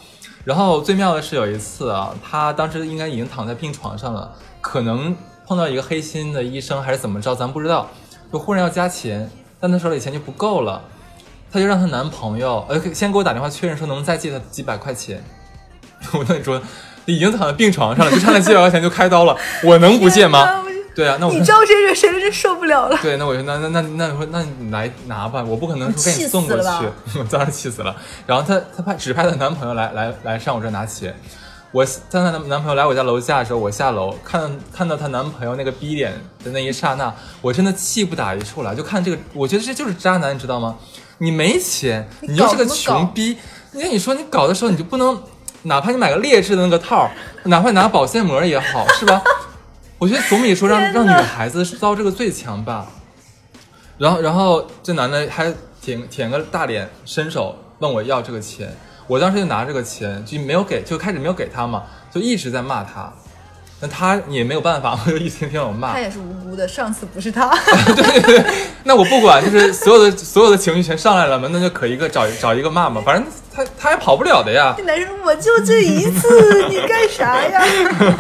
[0.45, 5.15] 然后最妙的是有一次啊，他当时应该已经躺在病床上了，可能
[5.47, 7.89] 碰到一个黑心的医生还是怎么着，咱不知道，
[8.33, 9.31] 就忽然要加钱，
[9.61, 10.83] 但他手里钱就不够了，
[11.53, 15.23] 她就让她男朋友呃先给我打电话确认说能再借她几百块钱。
[16.13, 16.61] 我跟你说，
[17.07, 20.65] 已经躺在病床上了，就差那几百块钱就开刀了， 我能不借吗？
[20.95, 22.21] 对啊，那我你招谁惹谁了？
[22.21, 22.99] 真受不了了。
[23.01, 26.65] 对，那我说那那那那你说那你来拿吧，我不可能说给你送过去，
[27.19, 27.97] 我当时气死了。
[28.27, 31.15] 然后她她派只派她男朋友来来来上我这拿钱。
[31.71, 36.13] 我当她男男朋友来我家楼下的时候，我下楼看看到她男朋友那个逼脸
[36.45, 38.75] 的那一刹那，我真的气不打一处来。
[38.75, 40.77] 就看这个，我觉得这就是渣男，你知道吗？
[41.17, 43.39] 你没钱，你又是个穷逼，
[43.73, 45.19] 那你说你搞的时候你就不能，
[45.63, 47.11] 哪怕你买个劣质的那个套，
[47.45, 49.23] 哪怕拿保鲜膜也好，是吧？
[49.99, 52.87] 我觉得总比说让让女孩子遭这个罪强吧。
[53.99, 58.75] 然后，然后这男的还舔舔个大脸，伸手问我要这个钱。
[59.07, 63.13] 我当时就拿这个钱，就没有给，就开始没有给他嘛，就一直在骂他。
[63.81, 65.93] 那他也没有办法， 我就一天天我骂。
[65.93, 67.49] 他也是无辜的，上次不是他。
[67.95, 68.55] 对对对，
[68.85, 73.25] 那我不管，就是所有的所有的情绪全上来了嘛，那就可一个找找一个骂嘛，反正
[73.55, 74.75] 他他也跑不了的呀。
[74.77, 77.61] 这男人我就这一次，你干啥呀？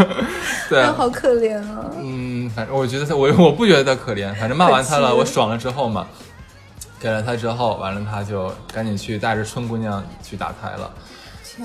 [0.68, 1.91] 对，好可怜啊。
[1.99, 6.07] 嗯，反正我觉得他，我我不觉得他可怜，反正骂完他了，我爽了之后嘛，
[7.01, 10.91] 给了他之后，完了他就赶紧去带着春姑娘去打胎了。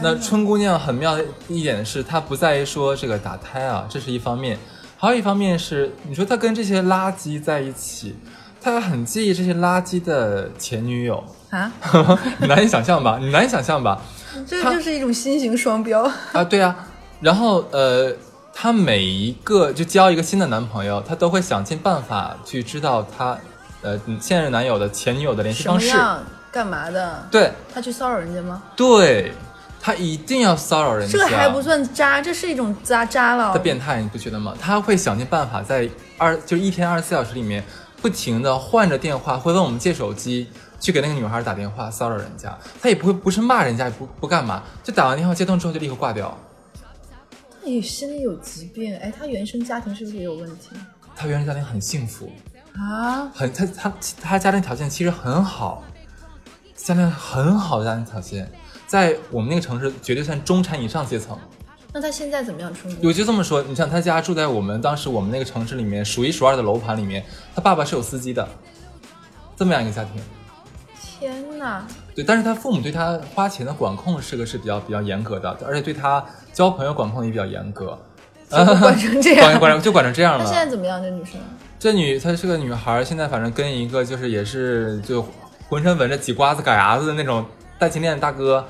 [0.02, 4.58] 那春姑娘很妙的一点是，她不在于说这个打胎啊，这是一方面，
[4.98, 8.18] 还有一方面是，你说她跟这些垃圾在一起，
[8.60, 11.72] 她很介意这些垃圾的前女友啊，
[12.48, 13.18] 难以想象吧？
[13.20, 14.02] 你难以想象吧？
[14.46, 16.44] 这就是一种新型双标啊！
[16.44, 16.76] 对啊，
[17.22, 18.14] 然后呃，
[18.54, 23.38] 她每一个就交一个新的男朋友，她都会想尽办法去知道他
[23.82, 25.98] 呃现任男友的前女友的联系方式，
[26.52, 27.28] 干嘛的？
[27.32, 28.62] 对，他去骚扰人家吗？
[28.76, 29.34] 对。
[29.80, 33.54] 他一定要骚扰人家，这还不算渣，这是一种渣渣了。
[33.54, 34.54] 他变态，你不觉得吗？
[34.60, 35.88] 他会想尽办法在
[36.18, 37.64] 二就一天二十四小时里面，
[38.02, 42.58] 不停的换着电话，会问我们借手机，去给那个女孩打电话骚扰人家。
[42.82, 46.38] 他也不会不是骂人家，也不不干嘛，就打完电话接通之后就立刻挂掉。
[47.62, 50.70] 他也心里有疾病，哎，他原生家庭是不是也有问题？
[51.16, 52.32] 他原生家庭很幸福
[52.76, 55.84] 啊，很他他他家庭条件其实很好，
[56.76, 58.50] 家庭很好的家庭条件。
[58.86, 61.38] 在我们那个城市，绝对算中产以上阶层。
[61.92, 62.72] 那他现在怎么样？
[63.02, 67.26] 我就这么说，你像他家住在我们当时我们那个城市里面数一数二的楼盘里面，
[67.56, 68.48] 他爸爸是有司机的，
[69.58, 70.22] 这么样一个家庭。
[71.20, 71.86] 天哪！
[72.16, 77.98] 对，但是他父母对他花钱的管控是个是比较比较严格的，而且对他交朋友管控也比较严格。
[78.50, 80.44] 管成这 样，管就管成这样了。
[80.44, 81.02] 他现在怎么样？
[81.02, 81.34] 这女生？
[81.80, 85.26] 这女她是个女孩，现在反正跟一个就是也是就
[85.70, 87.46] 浑身纹着几瓜子嘎牙子的那种。
[87.80, 88.66] 带金链的大哥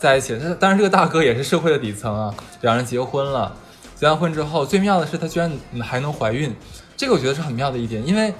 [0.00, 2.34] 在一起，他当然这个大哥也是社会的底层啊。
[2.62, 3.54] 两人结婚了，
[3.94, 5.48] 结完婚之后，最妙的是他居然
[5.80, 6.52] 还能怀孕，
[6.96, 8.04] 这个我觉得是很妙的一点。
[8.04, 8.34] 因为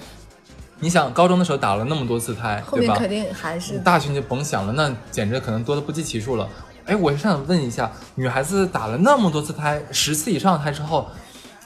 [0.80, 6.48] 你想，高中的时候打了那么多次胎，后面肯定还是大学就甭想了，那简直可能多的不计其数了。
[6.84, 11.08] 哎，我是想问一下，女孩子打了那么多次胎，十次以上的胎之后。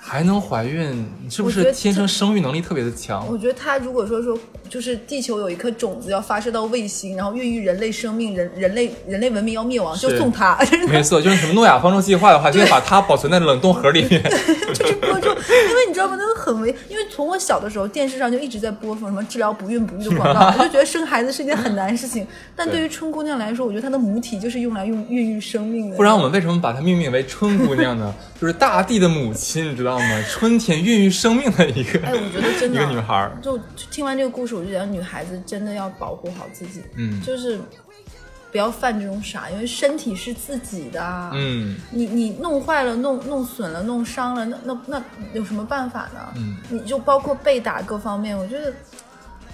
[0.05, 3.24] 还能怀孕，是不是天生生育能力特别的强？
[3.30, 4.36] 我觉得他如果说说，
[4.68, 10.59] 就是地球有一颗种子要发射到卫星，然后孕育人类生命，人人类人类文明要灭亡，就送他。
[10.90, 14.20] 没错，就是什么诺亚方舟计划的话，就会把它保存在冷冻盒里面。
[14.74, 15.32] 就是播种，
[15.70, 16.16] 因为你知道吗？
[16.18, 22.26] 那个很危，因为从我小的时候，电视上就一直在播放什么治疗不孕不育的广告， 我就觉得生孩子是一件很难事情。
[22.57, 25.96] 但对于春姑娘来说，我觉得她的母体就是用来用孕育生命的。
[25.96, 28.12] 不然我们为什么把她命名为春姑娘呢？
[28.43, 30.24] 就是大地的母亲，你知道吗？
[30.28, 33.30] 春天孕育生命的一个，哎，我觉得真的 一个女孩。
[33.40, 33.57] 就
[33.88, 37.61] 听完这个故事，我就觉得女孩子真的要保护好自己，嗯，就是
[38.51, 45.03] 不要犯这种傻，因为身体是自己的，嗯，你你弄坏了、弄弄损了、弄伤了，那那那
[45.34, 46.32] 有什么办法呢？
[46.34, 48.72] 嗯，你就包括被打各方面，我觉得。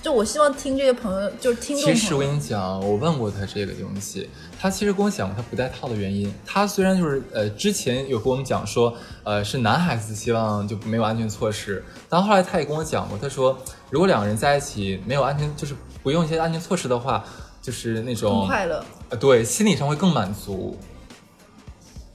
[0.00, 1.92] 就我希望听这些朋友，就是听众。
[1.92, 6.32] 其实我跟你讲，我问过他这个东西，他其实跟我讲过他不带套的原因。
[6.46, 8.94] 他虽然就是呃之前有跟我们讲说，
[9.24, 13.58] 呃是男孩子希望就没有安全措施，但后来他也跟我讲过，他说
[13.90, 17.24] 如果两个人在一起没有安全，就是不用一些安全措施的话，
[17.60, 18.84] 就是那种快乐。
[19.08, 20.78] 呃，对，心理上会更满足。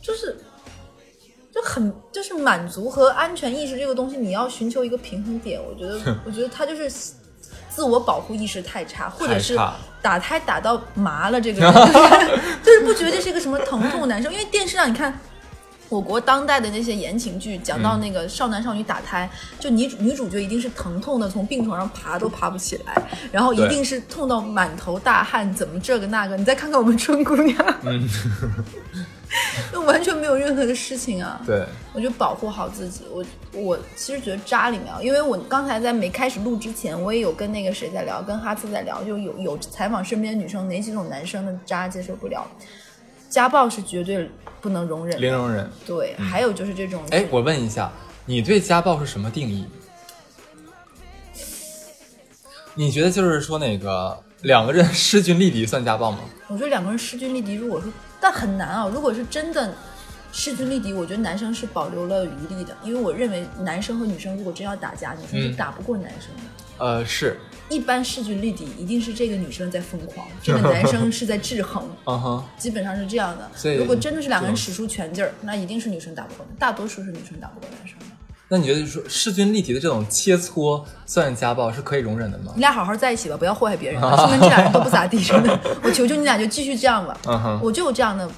[0.01, 0.37] 就是
[1.53, 5.61] 就很就是满足和安全意识这个东西，你要寻求一个平衡点。
[5.61, 6.89] 我觉得， 我觉得他就是。
[7.73, 9.57] 自我保护意识太差，或者是
[10.01, 11.73] 打胎打到麻了，这个人
[12.63, 14.29] 就是不觉得这是一个什么疼痛难受。
[14.29, 15.17] 因为电视上你看，
[15.89, 23.01] 我国当代的那些言情剧，讲到那个少男少女打胎，就女主女主角一定是疼痛的，从病床上爬都爬不起来，
[23.31, 26.37] 然后一定是痛到满头大汗，怎么这个那个？
[26.37, 27.57] 你再看看我们春姑娘。
[27.57, 27.91] 就
[29.85, 31.41] 完全没有任何的事情啊！
[31.45, 33.03] 对，我就保护好自己。
[33.11, 42.47] 我我其实觉得渣里面，因为我刚才在没开始录之前，我也有跟那个谁在聊，跟哈斯在聊，就有有采访身边女生哪几种男生的渣接受不了。
[43.29, 44.29] 家暴是绝对
[44.61, 45.21] 不能容忍的。
[45.21, 45.69] 零容忍。
[45.85, 47.91] 对，还有就是这种，哎，我问一下，
[48.25, 49.65] 你对家暴是什么定义？
[52.75, 56.19] 你觉得就是说那个两个人 势均力敌算家暴吗？
[56.47, 57.91] 我觉得两个人势均力敌，如果说
[58.23, 58.87] 但很难啊。
[58.87, 59.73] 如果是真的
[60.31, 66.41] 势均力敌，我觉得男生是保留了余力的，因为我认为男生和女生如果真要打架，女生是嗯打不过男生的。
[66.79, 67.37] 呃，是，
[67.69, 71.87] 一般势均力敌，一定是这个女生在疯狂，这个男生是在制衡，
[72.57, 73.75] 基本上是这样的所以。
[73.75, 78.05] 如果真的是两个人使出全劲儿，那一定是女生打不过，大多数是女生打不过男生的。
[78.53, 82.59] 那你觉得说势均力敌的这种切磋算家暴是可以容忍的吗你？
[82.61, 85.59] 俩好好在一起吧，不要祸害别人了， 说明这俩人都不咋地，真的。
[85.81, 87.17] 我求求你俩就继续这样吧。
[87.25, 88.29] 嗯哼，我就有这样的，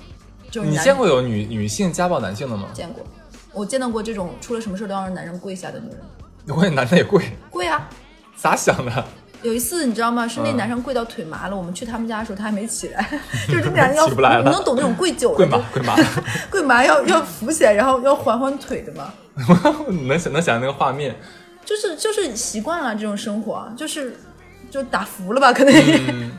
[0.50, 2.70] 就是你见过有女女性家暴男性的吗？
[2.74, 3.06] 见过，
[3.52, 6.00] 我见到过这种出了什么事都要让男人跪下的女人。
[6.58, 7.90] 我也男的也跪，跪啊！
[8.38, 9.06] 咋想的？
[9.46, 10.28] 有一次你知道吗？
[10.28, 13.08] 是那嗯男生跪到腿麻了，我们去他们家的时候他还没起来，
[13.48, 15.96] 就是这俩人要 起不来了你能懂那种跪久了跪麻跪麻，
[16.50, 19.14] 跪麻 要要扶起来，然后要缓缓腿的嘛。
[20.08, 21.16] 能想能想象那个画面。
[21.64, 24.16] 就是就是习惯了这种生活啊，就是
[24.70, 25.74] 就打服了吧，可能。
[25.74, 26.32] 嗯，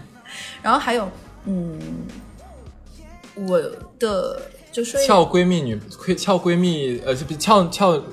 [0.62, 1.08] 然后还有，
[1.46, 1.78] 嗯，
[3.34, 3.60] 我
[3.98, 4.40] 的
[4.70, 5.78] 就是撬闺蜜女
[6.16, 8.04] 撬闺蜜呃，就比撬撬自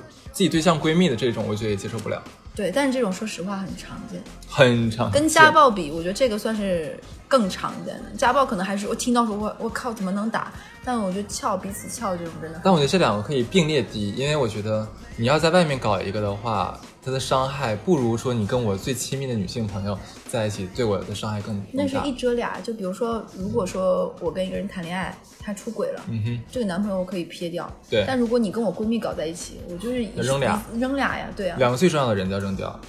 [0.42, 2.20] 己对象闺蜜的这种，我觉得也接受不了，
[2.56, 6.96] 对，但是这种说实话很常见，很常跟家暴比，我觉得这个算是
[7.26, 8.10] 更常见的。
[8.16, 10.52] 家暴可能还是我听到说我我靠怎么能打，
[10.84, 14.86] 但我觉得撬彼此撬这种真的很但我觉得这两个可以并列第一，因为我觉得
[15.16, 19.98] 你要在外面搞一个的话，它的伤害不如说你跟我最亲密的女性朋友
[20.34, 22.12] 在一起对我的伤害更更大那是一。
[22.14, 22.60] 遮俩。
[22.60, 27.70] 就比如说，如果说我跟一个人谈恋爱，他出轨了，嗯哼，这个男朋友我可以撇掉。
[27.88, 31.56] 对但如果你跟我闺蜜搞在一起，我就是一扔俩扔俩呀，对啊。
[31.58, 32.80] 两个最重要的人都要扔掉。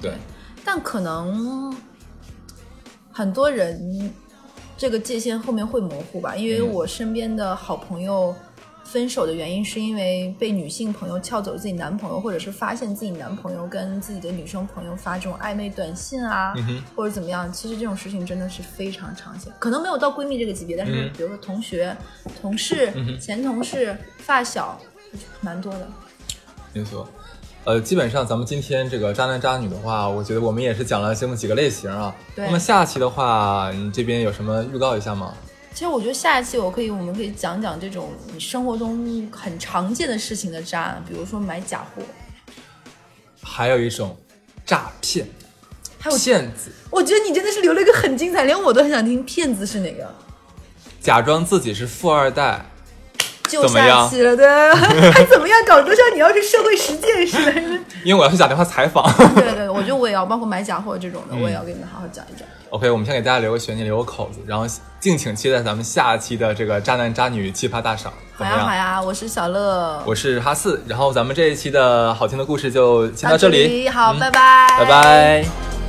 [0.00, 0.12] 对，
[0.64, 1.74] 但可能
[3.10, 4.12] 很多人
[4.76, 8.34] 这个界限后面会模糊吧，因为嗯我身边的好朋友
[8.94, 16.54] 分手的原因是因为被女性朋友撬走自己男朋友，或者是发现自己男朋友跟自己的女生朋友发这种暧昧短信啊，
[16.94, 17.52] 或者怎么样。
[17.52, 21.96] 其实这种事情真的是非常常见，可能没有到闺蜜这个级别，但是嗯比如说同学、
[22.40, 24.80] 同事、前同事、发小，
[25.40, 25.88] 蛮多的。
[26.72, 27.08] 没错。
[27.64, 32.14] 呃，基本上咱们今天这个渣男渣女的话，我觉得我们也是讲了这么几个类型啊。
[32.36, 35.34] 对那么下期的话，你这边有什么预告一下吗？
[35.74, 42.02] 其实我觉得下一期我可以，我们可以讲讲这种你生活中很常见的事情的渣男，比如说买假货，
[43.42, 44.16] 还有一种
[44.64, 45.26] 诈骗，
[45.98, 50.08] 还有骗子我觉得你真的是留了一个很精彩，连我都很想听骗子是哪个。
[51.00, 52.64] 假装自己是富二代，
[53.48, 54.74] 就下期了，的，
[55.12, 55.58] 还怎么样？
[55.66, 57.52] 搞得像你要是社会实践似的。
[58.04, 59.04] 因为我要去打电话采访。
[59.34, 62.46] 对 对，我觉得我也要，包括买假货这种的，我也要给你们好好讲一讲。
[62.70, 64.66] OK，我们先给大家留个悬念，留个口子，然后
[64.98, 68.44] 敬请期待咱们下期的这个渣男渣女奇葩大赏，好？
[68.44, 75.83] 呀好呀，我是小乐，我是哈四，然后咱们这一期的好听的故事就先到这里，里，好，嗯拜拜，拜拜。